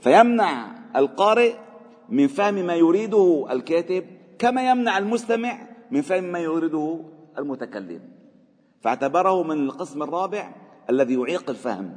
فيمنع 0.00 0.66
القارئ 0.96 1.54
من 2.08 2.26
فهم 2.26 2.54
ما 2.54 2.74
يريده 2.74 3.46
الكاتب 3.50 4.04
كما 4.38 4.70
يمنع 4.70 4.98
المستمع 4.98 5.58
من 5.90 6.02
فهم 6.02 6.24
ما 6.24 6.38
يريده 6.38 7.00
المتكلم. 7.38 8.00
فاعتبره 8.80 9.42
من 9.42 9.64
القسم 9.64 10.02
الرابع 10.02 10.54
الذي 10.90 11.14
يعيق 11.14 11.50
الفهم. 11.50 11.96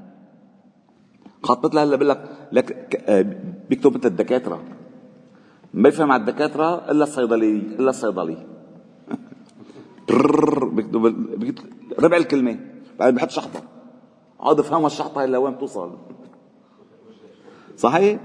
خط 1.43 1.65
مثل 1.65 1.77
هلا 1.77 1.95
بقول 1.95 2.17
لك 2.51 3.03
آه، 3.09 3.25
بيكتب 3.69 3.97
مثل 3.97 4.07
الدكاترة. 4.07 4.63
ما 5.73 5.89
يفهم 5.89 6.11
على 6.11 6.19
الدكاترة 6.19 6.91
إلا 6.91 7.03
الصيدلي 7.03 7.55
إلا 7.55 7.89
الصيدلي. 7.89 8.37
بيكتب 11.37 11.65
ربع 11.99 12.17
الكلمة. 12.17 12.72
بعدين 12.99 13.15
بحط 13.15 13.29
شحطه 13.29 13.63
عاد 14.39 14.59
افهمها 14.59 14.87
الشحطة 14.87 15.23
إلا 15.23 15.37
وين 15.37 15.57
توصل 15.57 15.97
صحيح؟ 17.77 18.19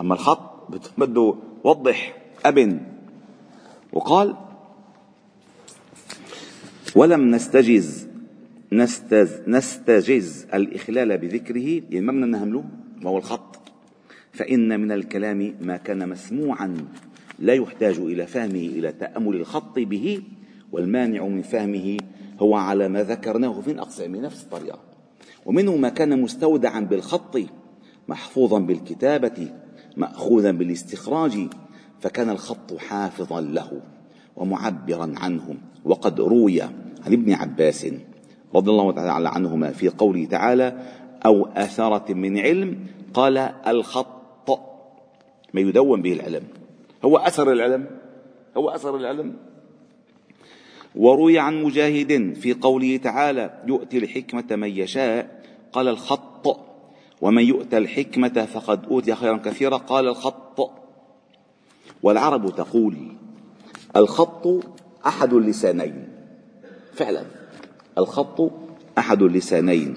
أما 0.00 0.14
الخط 0.14 0.70
بده 0.98 1.34
وضح 1.64 2.16
أبن. 2.44 2.80
وقال 3.92 4.36
ولم 6.96 7.30
نستجز 7.30 8.08
نستز 8.72 9.40
نستجز 9.46 10.46
الإخلال 10.54 11.18
بذكره 11.18 11.82
يعني 11.90 12.00
ما 12.00 12.12
بدنا 12.12 12.26
نهمله 12.26 12.64
ما 13.02 13.10
هو 13.10 13.18
الخط. 13.18 13.56
فإن 14.32 14.80
من 14.80 14.92
الكلام 14.92 15.54
ما 15.60 15.76
كان 15.76 16.08
مسموعا 16.08 16.76
لا 17.38 17.54
يحتاج 17.54 17.98
إلى 17.98 18.26
فهمه 18.26 18.66
إلى 18.66 18.92
تأمل 18.92 19.36
الخط 19.36 19.78
به 19.78 20.22
والمانع 20.72 21.26
من 21.26 21.42
فهمه 21.42 21.96
هو 22.42 22.54
على 22.54 22.88
ما 22.88 23.02
ذكرناه 23.02 23.60
في 23.60 23.78
أقسام 23.80 24.16
نفس 24.16 24.42
الطريقة. 24.42 24.78
ومنه 25.46 25.76
ما 25.76 25.88
كان 25.88 26.22
مستودعا 26.22 26.80
بالخط 26.80 27.38
محفوظا 28.08 28.58
بالكتابة 28.58 29.48
مأخوذا 29.96 30.50
بالاستخراج 30.50 31.48
فكان 32.00 32.30
الخط 32.30 32.74
حافظا 32.78 33.40
له 33.40 33.80
ومعبرا 34.36 35.14
عنه. 35.16 35.56
وقد 35.84 36.20
روي 36.20 36.62
عن 36.62 37.12
ابن 37.12 37.32
عباس 37.32 37.86
رضي 38.54 38.70
الله 38.70 38.92
تعالى 38.92 39.28
عنهما 39.28 39.70
في 39.70 39.88
قوله 39.88 40.24
تعالى 40.24 40.78
أو 41.26 41.46
أثرة 41.46 42.14
من 42.14 42.38
علم 42.38 42.86
قال 43.14 43.38
الخط 43.66 44.50
ما 45.54 45.60
يدون 45.60 46.02
به 46.02 46.12
العلم. 46.12 46.42
هو 47.04 47.16
أثر 47.16 47.52
العلم 47.52 47.86
هو 48.56 48.70
أثر 48.70 48.96
العلم. 48.96 49.36
وروي 50.96 51.38
عن 51.38 51.62
مجاهد 51.62 52.34
في 52.34 52.52
قوله 52.52 52.96
تعالى 52.96 53.62
يؤتي 53.66 53.98
الحكمة 53.98 54.56
من 54.56 54.68
يشاء 54.68 55.42
قال 55.72 55.88
الخط 55.88 56.60
ومن 57.20 57.42
يؤتى 57.42 57.78
الحكمة 57.78 58.48
فقد 58.52 58.86
أوتي 58.86 59.14
خيرا 59.14 59.36
كثيرا 59.36 59.76
قال 59.76 60.08
الخط 60.08 60.70
والعرب 62.02 62.54
تقول 62.56 62.96
الخط 63.96 64.48
أحد 65.06 65.32
اللسانين 65.32 66.08
فعلا 66.94 67.24
الخط 67.98 68.50
أحد 68.98 69.22
اللسانين 69.22 69.94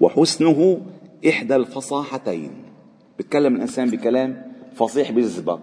وحسنه 0.00 0.80
إحدى 1.28 1.56
الفصاحتين. 1.56 2.50
بيتكلم 3.18 3.56
الإنسان 3.56 3.90
بكلام 3.90 4.52
فصيح 4.74 5.10
بيجذبك 5.10 5.60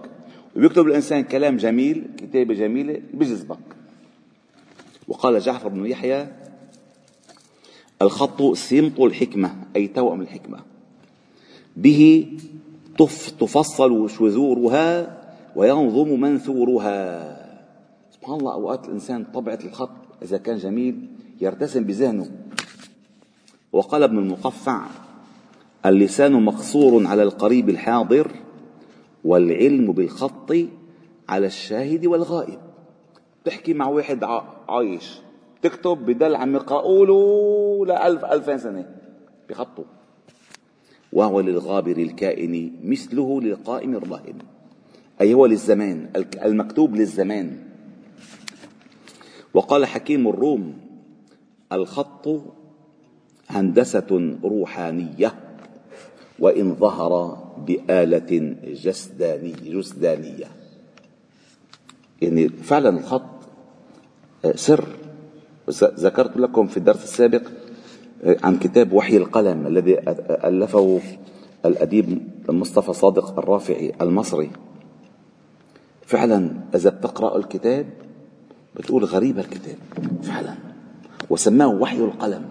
وبيكتب 0.55 0.87
الإنسان 0.87 1.23
كلام 1.23 1.57
جميل 1.57 2.07
كتابة 2.17 2.53
جميلة 2.53 3.01
بيجذبك 3.13 3.59
وقال 5.10 5.39
جعفر 5.39 5.67
بن 5.67 5.86
يحيى 5.86 6.28
الخط 8.02 8.41
سمط 8.41 9.02
الحكمة 9.02 9.56
أي 9.76 9.88
توأم 9.88 10.22
الحكمة. 10.22 10.60
به 11.78 12.28
تفصل 13.39 14.10
شذورها 14.10 15.17
وينظم 15.56 16.19
منثورها. 16.22 17.00
سبحان 18.12 18.39
الله 18.39 18.54
أوقات 18.54 18.86
الإنسان 18.86 19.26
طبعة 19.34 19.60
الخط 19.65 19.89
إذا 20.24 20.38
كان 20.38 20.58
جميل 20.58 21.08
يرتسم 21.41 21.84
بذهنه. 21.84 22.32
وقال 23.72 24.04
ابن 24.04 24.17
المقفع 24.17 24.86
اللسان 25.86 26.43
مقصور 26.43 27.08
على 27.08 27.24
القريب 27.24 27.69
الحاضر 27.69 28.32
والعلم 29.26 29.91
بالخط 29.91 30.54
على 31.30 31.48
الشاهد 31.48 32.06
والغائب. 32.06 32.68
تحكي 33.49 33.73
مع 33.73 33.88
واحد 33.88 34.23
عايش 34.69 35.19
تكتب 35.62 35.97
بدل 36.05 36.35
عم 36.35 36.55
يقرأوا 36.55 37.85
لألف 37.85 38.25
ألفين 38.25 38.57
سنة 38.57 38.85
بخطه. 39.49 39.85
وهو 41.13 41.39
للغابر 41.39 41.97
الكائن 41.97 42.71
مثله 42.83 43.41
للقائم 43.41 43.95
الراهن. 43.95 44.38
أي 45.21 45.33
هو 45.33 45.45
للزمان 45.45 46.09
المكتوب 46.45 46.95
للزمان. 46.95 47.57
وقال 49.53 49.85
حكيم 49.85 50.27
الروم 50.27 50.77
الخط 51.71 52.29
هندسة 53.49 54.38
روحانية 54.43 55.33
وإن 56.39 56.75
ظهر 56.75 57.38
بآلة 57.67 58.55
جسدانية 58.63 59.79
جسدانية. 59.79 60.47
يعني 62.21 62.49
فعلا 62.49 62.89
الخط 62.89 63.28
سر. 64.56 64.86
ذكرت 65.82 66.38
لكم 66.38 66.67
في 66.67 66.78
الدرس 66.78 67.04
السابق 67.04 67.41
آه، 68.23 68.38
عن 68.43 68.58
كتاب 68.58 68.93
وحي 68.93 69.17
القلم 69.17 69.67
الذي 69.67 69.99
ألفه 70.30 71.02
الأديب 71.65 72.28
مصطفى 72.49 72.93
صادق 72.93 73.39
الرافعي 73.39 73.93
المصري. 74.02 74.49
فعلا 76.02 76.52
إذا 76.75 76.89
بتقرأ 76.89 77.38
الكتاب 77.38 77.86
بتقول 78.75 79.04
غريب 79.06 79.39
الكتاب 79.39 79.78
فعلا. 80.23 80.56
وسماه 81.30 81.67
وحي 81.67 81.97
القلم. 81.97 82.45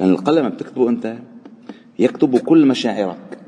لأن 0.00 0.10
القلم 0.10 0.48
بتكتبه 0.48 0.88
أنت 0.88 1.16
يكتب 1.98 2.36
كل 2.36 2.66
مشاعرك 2.66 3.38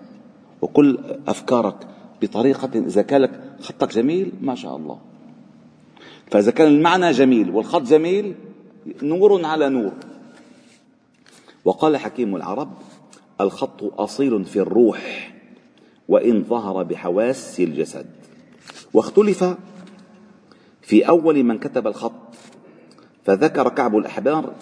وكل 0.62 0.98
أفكارك 1.28 1.76
بطريقة 2.22 2.70
إذا 2.74 3.02
كان 3.02 3.20
لك 3.20 3.40
خطك 3.60 3.92
جميل 3.94 4.32
ما 4.40 4.54
شاء 4.54 4.76
الله. 4.76 5.09
فإذا 6.30 6.50
كان 6.50 6.68
المعنى 6.68 7.10
جميل 7.10 7.50
والخط 7.50 7.82
جميل 7.82 8.34
نور 9.02 9.46
على 9.46 9.68
نور. 9.68 9.92
وقال 11.64 11.96
حكيم 11.96 12.36
العرب 12.36 12.72
الخط 13.40 14.00
أصيل 14.00 14.44
في 14.44 14.60
الروح 14.60 15.34
وإن 16.08 16.44
ظهر 16.44 16.82
بحواس 16.82 17.60
الجسد. 17.60 18.06
واختلف 18.94 19.44
في 20.82 21.08
أول 21.08 21.42
من 21.42 21.58
كتب 21.58 21.86
الخط 21.86 22.12
فذكر 23.24 23.68
كعب 23.68 23.96
الأحبار 23.96 24.54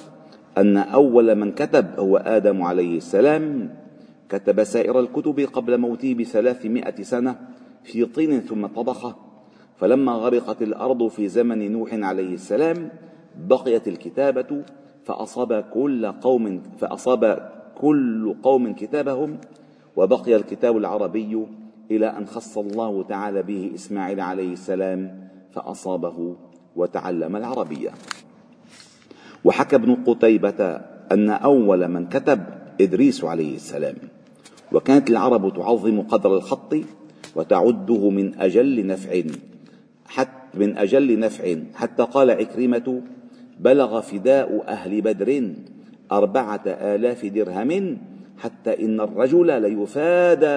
أن 0.58 0.76
أول 0.76 1.34
من 1.34 1.52
كتب 1.52 1.98
هو 1.98 2.16
آدم 2.16 2.62
عليه 2.62 2.96
السلام 2.96 3.74
كتب 4.28 4.64
سائر 4.64 5.00
الكتب 5.00 5.40
قبل 5.40 5.78
موته 5.78 6.14
بثلاثمائة 6.14 7.02
سنة 7.02 7.40
في 7.84 8.04
طين 8.04 8.40
ثم 8.40 8.66
طبخه. 8.66 9.27
فلما 9.78 10.12
غرقت 10.12 10.62
الأرض 10.62 11.08
في 11.08 11.28
زمن 11.28 11.72
نوح 11.72 11.94
عليه 11.94 12.34
السلام 12.34 12.90
بقيت 13.36 13.88
الكتابة 13.88 14.62
فأصاب 15.04 15.64
كل 15.74 16.12
قوم 16.12 16.62
فأصاب 16.78 17.50
كل 17.80 18.34
قوم 18.42 18.74
كتابهم 18.74 19.38
وبقي 19.96 20.36
الكتاب 20.36 20.76
العربي 20.76 21.46
إلى 21.90 22.06
أن 22.06 22.26
خص 22.26 22.58
الله 22.58 23.02
تعالى 23.02 23.42
به 23.42 23.70
إسماعيل 23.74 24.20
عليه 24.20 24.52
السلام 24.52 25.28
فأصابه 25.52 26.36
وتعلم 26.76 27.36
العربية. 27.36 27.90
وحكى 29.44 29.76
ابن 29.76 29.94
قتيبة 29.94 30.80
أن 31.12 31.30
أول 31.30 31.88
من 31.88 32.06
كتب 32.06 32.40
إدريس 32.80 33.24
عليه 33.24 33.56
السلام 33.56 33.94
وكانت 34.72 35.10
العرب 35.10 35.54
تعظم 35.56 36.00
قدر 36.00 36.36
الخط 36.36 36.76
وتعده 37.36 38.10
من 38.10 38.34
أجل 38.40 38.86
نفع 38.86 39.22
حتى 40.08 40.58
من 40.58 40.78
أجل 40.78 41.18
نفع. 41.18 41.56
حتى 41.74 42.02
قال 42.02 42.30
عكرمة 42.30 43.02
بلغ 43.60 44.00
فداء 44.00 44.64
أهل 44.68 45.00
بدر 45.00 45.52
أربعة 46.12 46.62
آلاف 46.66 47.26
درهم 47.26 47.98
حتى 48.38 48.84
إن 48.84 49.00
الرجل 49.00 49.62
ليفادى 49.62 50.56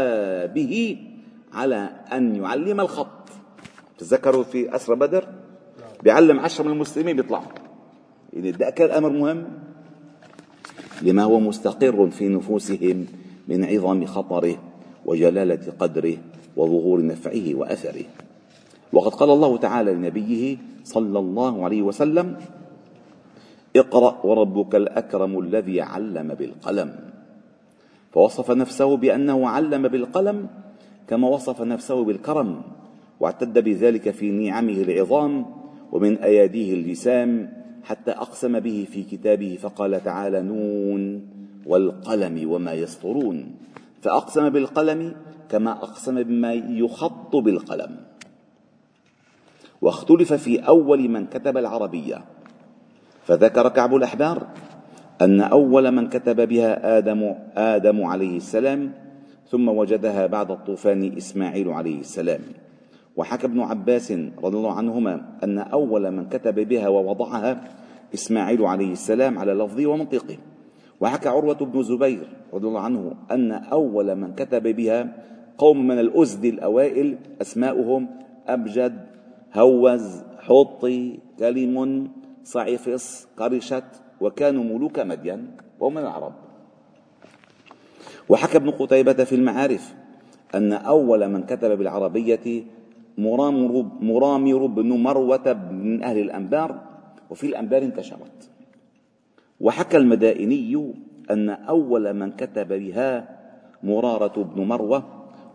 به 0.53 0.97
على 1.53 1.89
أن 2.13 2.35
يعلم 2.35 2.79
الخط. 2.79 3.29
تذكروا 3.97 4.43
في 4.43 4.75
أسرى 4.75 4.95
بدر؟ 4.95 5.27
بيعلم 6.03 6.39
عشرة 6.39 6.63
من 6.65 6.71
المسلمين 6.71 7.15
بيطلعوا. 7.15 7.43
يعني 8.33 8.51
ده 8.51 8.69
كان 8.69 8.89
أمر 8.89 9.09
مهم. 9.09 9.43
لما 11.01 11.23
هو 11.23 11.39
مستقر 11.39 12.09
في 12.09 12.27
نفوسهم 12.27 13.05
من 13.47 13.65
عظم 13.65 14.05
خطره 14.05 14.55
وجلالة 15.05 15.73
قدره 15.79 16.17
وظهور 16.55 17.05
نفعه 17.05 17.55
وأثره. 17.55 18.03
وقد 18.93 19.13
قال 19.13 19.29
الله 19.29 19.57
تعالى 19.57 19.93
لنبيه 19.93 20.57
صلى 20.83 21.19
الله 21.19 21.63
عليه 21.63 21.81
وسلم 21.81 22.37
اقرأ 23.75 24.25
وربك 24.25 24.75
الأكرم 24.75 25.39
الذي 25.39 25.81
علم 25.81 26.27
بالقلم. 26.27 26.95
فوصف 28.11 28.51
نفسه 28.51 28.97
بأنه 28.97 29.47
علم 29.49 29.87
بالقلم 29.87 30.47
كما 31.07 31.27
وصف 31.27 31.61
نفسه 31.61 32.03
بالكرم 32.03 32.61
واعتد 33.19 33.59
بذلك 33.59 34.11
في 34.11 34.31
نعمه 34.31 34.73
العظام 34.73 35.45
ومن 35.91 36.17
أياديه 36.17 36.73
اللسام 36.73 37.53
حتى 37.83 38.11
أقسم 38.11 38.59
به 38.59 38.87
في 38.91 39.03
كتابه 39.03 39.57
فقال 39.61 40.03
تعالى 40.03 40.41
نون 40.41 41.27
والقلم 41.65 42.51
وما 42.51 42.73
يسطرون. 42.73 43.55
فأقسم 44.01 44.49
بالقلم 44.49 45.15
كما 45.49 45.71
أقسم 45.71 46.23
بما 46.23 46.53
يخط 46.53 47.35
بالقلم. 47.35 48.10
واختلف 49.81 50.33
في 50.33 50.59
أول 50.59 51.09
من 51.09 51.25
كتب 51.25 51.57
العربية. 51.57 52.21
فذكر 53.23 53.69
كعب 53.69 53.95
الأحبار 53.95 54.47
أن 55.21 55.41
أول 55.41 55.91
من 55.91 56.07
كتب 56.07 56.47
بها 56.47 56.97
آدم 56.97 57.35
آدم 57.55 58.03
عليه 58.03 58.37
السلام 58.37 58.91
ثم 59.47 59.69
وجدها 59.69 60.27
بعد 60.27 60.51
الطوفان 60.51 61.17
إسماعيل 61.17 61.69
عليه 61.69 61.99
السلام. 61.99 62.39
وحكى 63.15 63.47
ابن 63.47 63.59
عباس 63.59 64.11
رضي 64.11 64.57
الله 64.57 64.73
عنهما 64.73 65.37
أن 65.43 65.59
أول 65.59 66.11
من 66.11 66.29
كتب 66.29 66.55
بها 66.55 66.87
ووضعها 66.87 67.61
إسماعيل 68.13 68.61
عليه 68.61 68.91
السلام 68.91 69.39
على 69.39 69.53
لفظه 69.53 69.87
ومنطقه. 69.87 70.37
وحكى 71.01 71.29
عروة 71.29 71.55
بن 71.55 71.83
زبير 71.83 72.27
رضي 72.53 72.67
الله 72.67 72.79
عنه 72.79 73.13
أن 73.31 73.51
أول 73.51 74.15
من 74.15 74.35
كتب 74.35 74.63
بها 74.63 75.15
قوم 75.57 75.87
من 75.87 75.99
الأزد 75.99 76.45
الأوائل 76.45 77.17
أسماؤهم 77.41 78.07
أبجد 78.47 79.10
هوز 79.53 80.23
حطي 80.39 81.19
كلم 81.39 81.75
صعفص 82.43 83.27
قرشت 83.37 83.89
وكانوا 84.21 84.63
ملوك 84.63 84.99
مدين 84.99 85.57
وهم 85.79 85.93
من 85.93 86.01
العرب. 86.01 86.33
وحكى 88.29 88.57
ابن 88.57 88.69
قتيبة 88.71 89.23
في 89.23 89.35
المعارف 89.35 89.93
أن 90.55 90.73
أول 90.73 91.27
من 91.29 91.43
كتب 91.43 91.77
بالعربية 91.77 92.63
مرامر, 93.17 93.85
مرامر 93.99 94.65
بن 94.65 94.89
مروة 94.89 95.47
من 95.71 96.03
أهل 96.03 96.17
الأنبار 96.17 96.79
وفي 97.29 97.47
الأنبار 97.47 97.81
انتشرت. 97.81 98.49
وحكى 99.61 99.97
المدائني 99.97 100.93
أن 101.31 101.49
أول 101.49 102.13
من 102.13 102.31
كتب 102.31 102.67
بها 102.67 103.39
مرارة 103.83 104.43
بن 104.43 104.63
مروة 104.63 105.03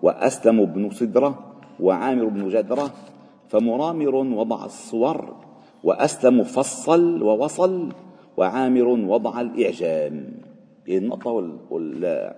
وأسلم 0.03 0.65
بن 0.65 0.91
صدرة 0.91 1.61
وعامر 1.81 2.25
بن 2.25 2.49
جدرة 2.49 2.91
فمرامر 3.49 4.15
وضع 4.15 4.65
الصور 4.65 5.35
وأسلم 5.85 6.43
فصل 6.43 7.23
ووصل 7.23 7.93
وعامر 8.37 8.89
وضع 8.89 9.41
الإعجام. 9.41 10.33
يعني 10.87 10.99
النقطة 10.99 11.31
وال... 11.71 12.35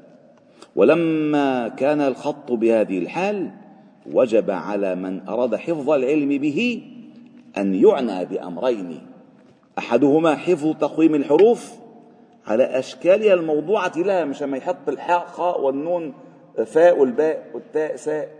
ولما 0.76 1.68
كان 1.68 2.00
الخط 2.00 2.52
بهذه 2.52 2.98
الحال 2.98 3.50
وجب 4.12 4.50
على 4.50 4.94
من 4.94 5.28
أراد 5.28 5.54
حفظ 5.56 5.90
العلم 5.90 6.28
به 6.28 6.82
أن 7.58 7.74
يعنى 7.74 8.24
بأمرين. 8.24 9.00
أحدهما 9.78 10.36
حفظ 10.36 10.76
تقويم 10.76 11.14
الحروف 11.14 11.72
على 12.46 12.64
أشكالها 12.64 13.34
الموضوعة. 13.34 13.92
لها 13.96 14.24
مش 14.24 14.42
ما 14.42 14.56
يحط 14.56 14.88
الحاء 14.88 15.26
خاء 15.26 15.60
والنون 15.60 16.14
فاء 16.66 17.00
والباء 17.00 17.50
والتاء 17.54 17.96
ساء. 17.96 18.37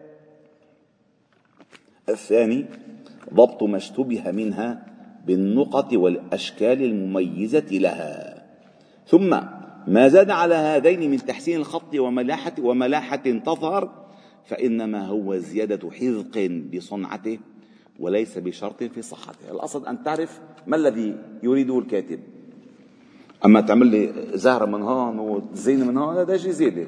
الثاني 2.09 2.67
ضبط 3.35 3.63
ما 3.63 3.77
اشتبه 3.77 4.31
منها 4.31 4.87
بالنقط 5.27 5.93
والأشكال 5.93 6.83
المميزة 6.83 7.69
لها. 7.71 8.43
ثم 9.07 9.31
ما 9.87 10.09
زاد 10.09 10.31
على 10.31 10.55
هذين 10.55 11.11
من 11.11 11.17
تحسين 11.17 11.57
الخط 11.57 11.95
وملاحة 11.95 12.53
وملاحة 12.59 13.17
تظهر 13.17 14.09
فإنما 14.45 15.07
هو 15.07 15.37
زيادة 15.37 15.91
حذق 15.91 16.51
بصنعته 16.75 17.39
وليس 18.01 18.39
بشرط 18.39 18.83
في 18.83 19.03
صحته. 19.03 19.51
الأصل 19.51 19.87
أن 19.87 20.03
تعرف 20.03 20.41
ما 20.67 20.77
الذي 20.77 21.17
يريده 21.43 21.79
الكاتب. 21.79 22.21
أما 23.45 23.61
تعمل 23.61 23.87
لي 23.87 24.13
زهرة 24.35 24.67
من 24.67 24.83
هون 24.83 25.19
وزين 25.19 25.87
من 25.87 25.97
هون 25.97 26.17
هذا 26.17 26.37
شيء 26.37 26.51
زيادة. 26.51 26.87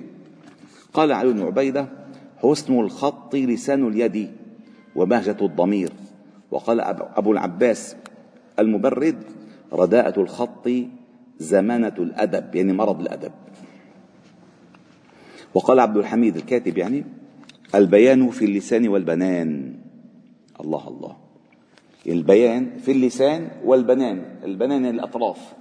قال 0.94 1.12
علي 1.12 1.32
بن 1.32 1.42
عبيدة 1.42 1.86
حسن 2.36 2.80
الخط 2.80 3.34
لسان 3.34 3.88
اليد. 3.88 4.30
وبهجة 4.96 5.36
الضمير. 5.42 5.92
وقال 6.50 6.80
أبو 6.80 7.32
العباس 7.32 7.96
المبرد 8.58 9.22
رداءة 9.72 10.20
الخط 10.20 10.68
زمانة 11.38 11.94
الأدب 11.98 12.54
يعني 12.54 12.72
مرض 12.72 13.00
الأدب. 13.00 13.32
وقال 15.54 15.80
عبد 15.80 15.96
الحميد 15.96 16.36
الكاتب 16.36 16.78
يعني 16.78 17.04
البيان 17.74 18.30
في 18.30 18.44
اللسان 18.44 18.88
والبنان. 18.88 19.74
الله 20.60 20.88
الله. 20.88 21.16
البيان 22.06 22.78
في 22.78 22.92
اللسان 22.92 23.48
والبنان. 23.64 24.38
البنان 24.44 24.86
الأطراف. 24.86 25.52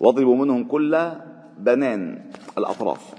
واضربوا 0.00 0.36
منهم 0.36 0.64
كل 0.64 1.12
بنان 1.58 2.22
الأطراف. 2.58 3.14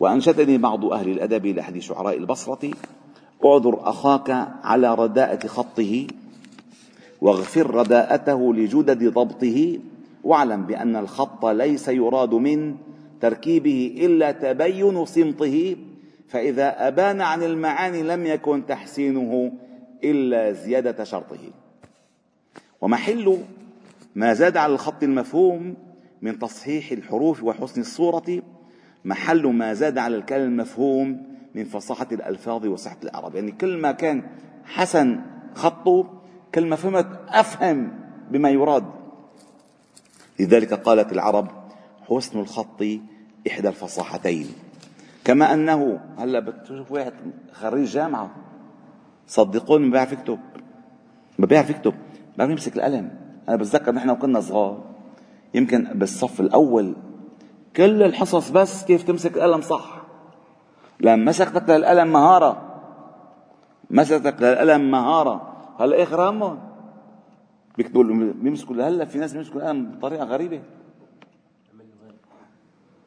وأنشدني 0.00 0.58
بعض 0.58 0.84
أهل 0.84 1.08
الأدب 1.08 1.46
لأحد 1.46 1.78
شعراء 1.78 2.16
البصرة 2.16 2.70
اعذر 3.44 3.88
أخاك 3.88 4.30
على 4.64 4.94
رداءة 4.94 5.46
خطه 5.46 6.06
واغفر 7.20 7.74
رداءته 7.74 8.54
لجدد 8.54 9.04
ضبطه 9.04 9.78
واعلم 10.24 10.66
بأن 10.66 10.96
الخط 10.96 11.46
ليس 11.46 11.88
يراد 11.88 12.34
من 12.34 12.76
تركيبه 13.20 13.94
إلا 13.98 14.32
تبين 14.32 15.04
صمته 15.04 15.76
فإذا 16.28 16.88
أبان 16.88 17.20
عن 17.20 17.42
المعاني 17.42 18.02
لم 18.02 18.26
يكن 18.26 18.66
تحسينه 18.66 19.52
إلا 20.04 20.52
زيادة 20.52 21.04
شرطه. 21.04 21.38
ومحل 22.80 23.38
ما 24.14 24.34
زاد 24.34 24.56
على 24.56 24.72
الخط 24.72 25.02
المفهوم 25.02 25.74
من 26.22 26.38
تصحيح 26.38 26.92
الحروف 26.92 27.44
وحسن 27.44 27.80
الصورة 27.80 28.42
محل 29.04 29.46
ما 29.46 29.74
زاد 29.74 29.98
على 29.98 30.16
الكلام 30.16 30.48
المفهوم 30.48 31.37
من 31.54 31.64
فصاحة 31.64 32.06
الألفاظ 32.12 32.66
وصحة 32.66 32.96
الأعراب. 33.02 33.34
يعني 33.34 33.52
كل 33.52 33.78
ما 33.78 33.92
كان 33.92 34.22
حسن 34.64 35.20
خطه 35.54 36.04
كل 36.54 36.66
ما 36.66 36.76
فهمت 36.76 37.06
أفهم 37.28 37.92
بما 38.30 38.50
يراد. 38.50 38.84
لذلك 40.40 40.74
قالت 40.74 41.12
العرب 41.12 41.48
حسن 42.08 42.40
الخط 42.40 42.82
إحدى 43.48 43.68
الفصاحتين. 43.68 44.46
كما 45.24 45.54
أنه 45.54 46.00
هلا 46.18 46.40
بتشوف 46.40 46.92
واحد 46.92 47.12
خريج 47.52 47.88
جامعة 47.88 48.30
صدقوني 49.26 49.84
ما 49.86 49.92
بيعرف 49.92 50.12
يكتب. 50.12 50.38
ما 51.38 51.46
بيعرف 51.46 51.70
يكتب. 51.70 51.94
ما 52.38 52.44
بيعرف 52.44 52.50
يمسك 52.50 52.76
القلم. 52.76 53.10
أنا 53.48 53.56
بتذكر 53.56 53.92
نحن 53.92 54.10
وكنا 54.10 54.40
صغار. 54.40 54.84
يمكن 55.54 55.84
بالصف 55.94 56.40
الأول 56.40 56.96
كل 57.76 58.02
الحصص 58.02 58.50
بس 58.50 58.84
كيف 58.84 59.02
تمسك 59.02 59.36
القلم 59.36 59.60
صح. 59.60 59.97
لما 61.00 61.24
مسكتك 61.24 61.70
للقلم 61.70 62.12
مهارة. 62.12 62.62
مسكتك 63.90 64.42
للقلم 64.42 64.90
مهارة. 64.90 65.52
هلا 65.80 66.02
اخر 66.02 66.30
همهم 66.30 66.58
بيكتبوا 67.76 68.04
بيمسكوا 68.42 68.76
هلا 68.76 69.04
في 69.04 69.18
ناس 69.18 69.32
بيمسكوا 69.32 69.60
القلم 69.60 69.90
بطريقة 69.90 70.24
غريبة. 70.24 70.62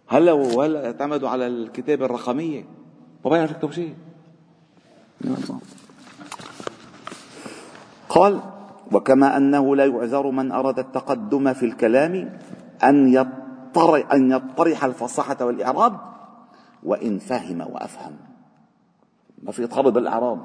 هلا 0.08 0.32
وهلا 0.32 0.86
اعتمدوا 0.86 1.30
على 1.30 1.48
الكتابة 1.48 2.06
الرقمية. 2.06 2.64
ما 3.26 3.32
بيعرف 3.32 3.52
يكتب 3.52 3.72
شيء. 3.72 3.96
قال 8.10 8.40
وكما 8.92 9.38
أنه 9.38 9.76
لا 9.76 9.86
يعذر 9.86 10.32
من 10.32 10.52
أراد 10.52 10.80
التقدم 10.80 11.54
في 11.54 11.66
الكلام 11.66 12.40
أن 12.84 13.08
يطرح, 13.08 14.12
أن 14.14 14.32
يطرح 14.32 14.84
الفصاحة 14.84 15.46
والإعراب 15.46 16.11
وإن 16.84 17.20
فهم 17.20 17.62
وأفهم. 17.62 18.18
ما 19.44 19.52
في 19.52 19.64
يتخرب 19.64 19.94
بالإعراب. 19.94 20.40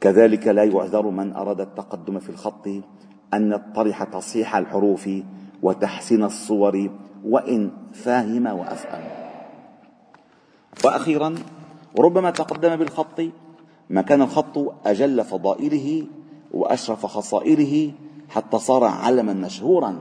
كذلك 0.00 0.46
لا 0.46 0.64
يعذر 0.64 1.10
من 1.10 1.32
أراد 1.32 1.60
التقدم 1.60 2.18
في 2.18 2.30
الخط 2.30 2.68
أن 3.34 3.52
يطرح 3.52 4.04
تصحيح 4.04 4.56
الحروف 4.56 5.10
وتحسين 5.62 6.24
الصور 6.24 6.90
وإن 7.24 7.70
فاهم 7.92 8.46
وأفهم. 8.46 9.04
وأخيرا 10.84 11.34
ربما 11.98 12.30
تقدم 12.30 12.76
بالخط 12.76 13.20
ما 13.90 14.02
كان 14.02 14.22
الخط 14.22 14.58
أجل 14.86 15.24
فضائله 15.24 16.06
وأشرف 16.52 17.06
خصائله 17.06 17.92
حتى 18.28 18.58
صار 18.58 18.84
علما 18.84 19.32
مشهورا. 19.32 19.98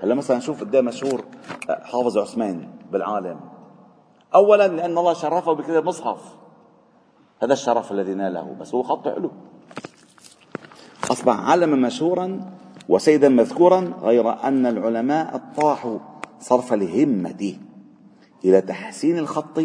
هلا 0.00 0.14
مثلا 0.14 0.38
شوف 0.38 0.60
قد 0.60 0.76
مشهور 0.76 1.24
حافظ 1.68 2.18
عثمان 2.18 2.68
بالعالم. 2.92 3.57
اولا 4.34 4.68
لأن 4.68 4.98
الله 4.98 5.12
شرفه 5.12 5.52
بكتاب 5.52 5.84
مصحف. 5.84 6.34
هذا 7.42 7.52
الشرف 7.52 7.92
الذي 7.92 8.14
ناله 8.14 8.56
بس 8.60 8.74
هو 8.74 8.82
خط 8.82 9.08
حلو 9.08 9.30
أصبح 11.10 11.40
علما 11.50 11.76
مشهورا 11.76 12.40
وسيدا 12.88 13.28
مذكورا 13.28 13.92
غير 14.02 14.44
أن 14.44 14.66
العلماء 14.66 15.42
طاحوا 15.56 15.98
صرف 16.40 16.72
الهمه 16.72 17.54
إلى 18.44 18.60
تحسين 18.60 19.18
الخط 19.18 19.60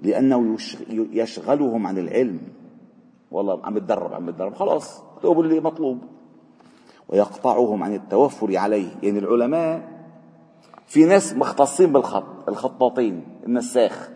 لأنه 0.00 0.56
يشغلهم 0.90 1.86
عن 1.86 1.98
العلم. 1.98 2.40
والله 3.30 3.60
عم 3.64 3.74
بتدرب 3.74 4.14
عم 4.14 4.26
بتدرب 4.26 4.54
خلاص 4.54 5.02
اكتبوا 5.16 5.42
اللي 5.42 5.60
مطلوب. 5.60 5.98
ويقطعهم 7.08 7.82
عن 7.82 7.94
التوفر 7.94 8.56
عليه. 8.56 8.88
يعني 9.02 9.18
العلماء 9.18 9.89
في 10.90 11.04
ناس 11.04 11.34
مختصين 11.34 11.92
بالخط 11.92 12.48
الخطاطين 12.48 13.24
النساخ. 13.46 14.10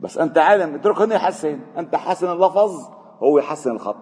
بس 0.00 0.18
أنت 0.18 0.38
عالم 0.38 0.74
اتركه 0.74 1.14
يحسن. 1.14 1.60
أنت 1.78 1.96
حسن 1.96 2.32
اللفظ 2.32 2.88
هو 3.22 3.38
يحسن 3.38 3.70
الخط. 3.70 3.96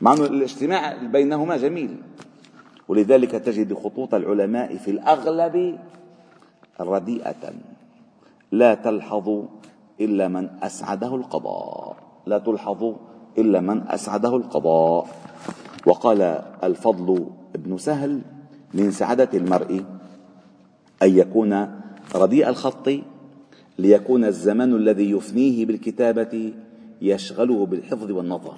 مع 0.00 0.12
انه 0.12 0.24
الاجتماع 0.24 0.96
بينهما 1.02 1.56
جميل. 1.56 2.02
ولذلك 2.88 3.30
تجد 3.30 3.74
خطوط 3.74 4.14
العلماء 4.14 4.76
في 4.76 4.90
الأغلب 4.90 5.78
رديئة. 6.80 7.52
لا 8.52 8.74
تلحظ 8.74 9.42
إلا 10.00 10.28
من 10.28 10.50
أسعده 10.62 11.14
القضاء. 11.14 11.96
لا 12.26 12.38
تلحظ 12.38 12.94
إلا 13.38 13.60
من 13.60 13.88
أسعده 13.88 14.36
القضاء. 14.36 15.06
وقال 15.86 16.22
الفضل 16.64 17.26
بن 17.54 17.78
سهل 17.78 18.22
من 18.74 18.90
سعادة 18.90 19.38
المرء 19.38 19.84
أن 21.02 21.18
يكون 21.18 21.80
رديء 22.14 22.48
الخط 22.48 22.90
ليكون 23.78 24.24
الزمان 24.24 24.74
الذي 24.76 25.10
يفنيه 25.10 25.66
بالكتابة 25.66 26.52
يشغله 27.02 27.66
بالحفظ 27.66 28.10
والنظر. 28.10 28.54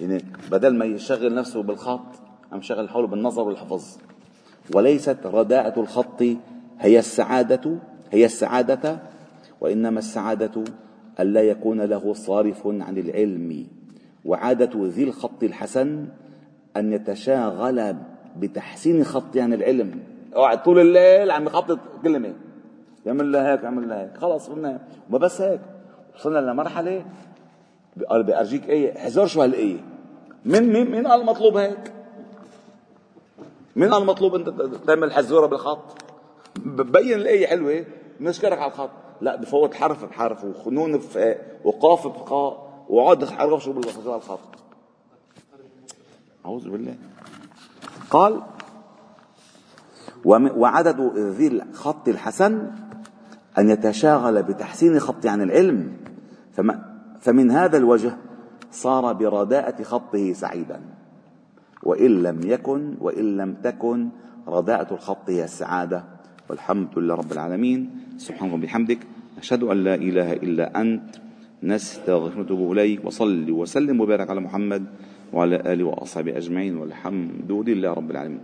يعني 0.00 0.24
بدل 0.50 0.74
ما 0.74 0.84
يشغل 0.84 1.34
نفسه 1.34 1.62
بالخط 1.62 2.06
عم 2.52 2.62
شغل 2.62 2.88
حوله 2.88 3.06
بالنظر 3.06 3.42
والحفظ. 3.42 3.98
وليست 4.74 5.18
رداءة 5.24 5.80
الخط 5.80 6.22
هي 6.80 6.98
السعادة 6.98 7.78
هي 8.10 8.24
السعادة 8.24 9.02
وإنما 9.60 9.98
السعادة 9.98 10.64
ألا 11.20 11.42
يكون 11.42 11.80
له 11.80 12.14
صارف 12.14 12.66
عن 12.66 12.98
العلم. 12.98 13.66
وعادة 14.24 14.70
ذي 14.88 15.04
الخط 15.04 15.42
الحسن 15.42 16.06
أن 16.76 16.92
يتشاغل 16.92 17.96
بتحسين 18.38 19.04
خطه 19.04 19.42
عن 19.42 19.52
العلم. 19.52 20.11
قاعد 20.34 20.62
طول 20.62 20.78
الليل 20.78 21.30
عم 21.30 21.46
يخطط 21.46 21.78
كلمة. 22.02 22.34
يعمل 23.06 23.32
لها 23.32 23.52
هيك 23.52 23.62
يعمل 23.62 23.88
لها 23.88 24.02
هيك. 24.02 24.16
خلص 24.16 24.48
قلنا 24.48 24.80
وما 25.10 25.18
بس 25.18 25.40
هيك. 25.40 25.60
وصلنا 26.16 26.38
لمرحلة 26.38 27.04
قال 28.10 28.22
بأرجيك 28.22 28.70
آية 28.70 28.96
احذر 28.96 29.26
شو 29.26 29.42
هالآية. 29.42 29.80
من 30.44 30.72
مين 30.72 30.90
مين 30.90 31.06
قال 31.06 31.26
مطلوب 31.26 31.56
هيك؟ 31.56 31.92
مين 33.76 33.94
قال 33.94 34.06
مطلوب 34.06 34.34
انت 34.34 34.48
تعمل 34.86 35.12
حزوره 35.12 35.46
بالخط؟ 35.46 36.02
ببين 36.56 37.12
الآية 37.12 37.46
حلوة 37.46 37.84
نشكرك 38.20 38.58
على 38.58 38.72
الخط. 38.72 38.90
لا 39.20 39.36
بفوت 39.36 39.74
حرف 39.74 40.04
بحرف 40.04 40.44
بفاء 40.96 41.60
وقاف 41.64 42.06
بقاء 42.06 42.84
وعد 42.88 43.24
حرف 43.24 43.64
شو 43.64 43.72
بالخط 43.72 44.38
أعوذ 46.46 46.70
بالله. 46.70 46.94
قال 48.10 48.42
وعدد 50.24 51.00
ذي 51.16 51.46
الخط 51.46 52.08
الحسن 52.08 52.70
أن 53.58 53.70
يتشاغل 53.70 54.42
بتحسين 54.42 54.98
خط 54.98 55.26
عن 55.26 55.42
العلم. 55.42 55.92
فمن 57.20 57.50
هذا 57.50 57.76
الوجه 57.76 58.16
صار 58.70 59.12
برداءة 59.12 59.82
خطه 59.82 60.32
سعيدا. 60.32 60.80
وإن 61.82 62.22
لم 62.22 62.40
يكن 62.44 62.94
وإن 63.00 63.36
لم 63.36 63.54
تكن 63.54 64.08
رداءة 64.48 64.94
الخط 64.94 65.30
هي 65.30 65.44
السعادة. 65.44 66.04
والحمد 66.50 66.98
لله 66.98 67.14
رب 67.14 67.32
العالمين. 67.32 67.90
سبحانك 68.16 68.52
وبحمدك. 68.52 68.98
أشهد 69.38 69.62
أن 69.62 69.84
لا 69.84 69.94
إله 69.94 70.32
إلا 70.32 70.80
أنت. 70.80 71.10
نستغفرك 71.62 72.36
ونتوب 72.38 72.72
إليك. 72.72 73.04
وصل 73.04 73.50
وسلم 73.50 74.00
وبارك 74.00 74.30
على 74.30 74.40
محمد 74.40 74.84
وعلى 75.32 75.56
آله 75.72 75.84
وأصحابه 75.84 76.36
أجمعين. 76.36 76.76
والحمد 76.76 77.52
لله 77.52 77.92
رب 77.92 78.10
العالمين. 78.10 78.40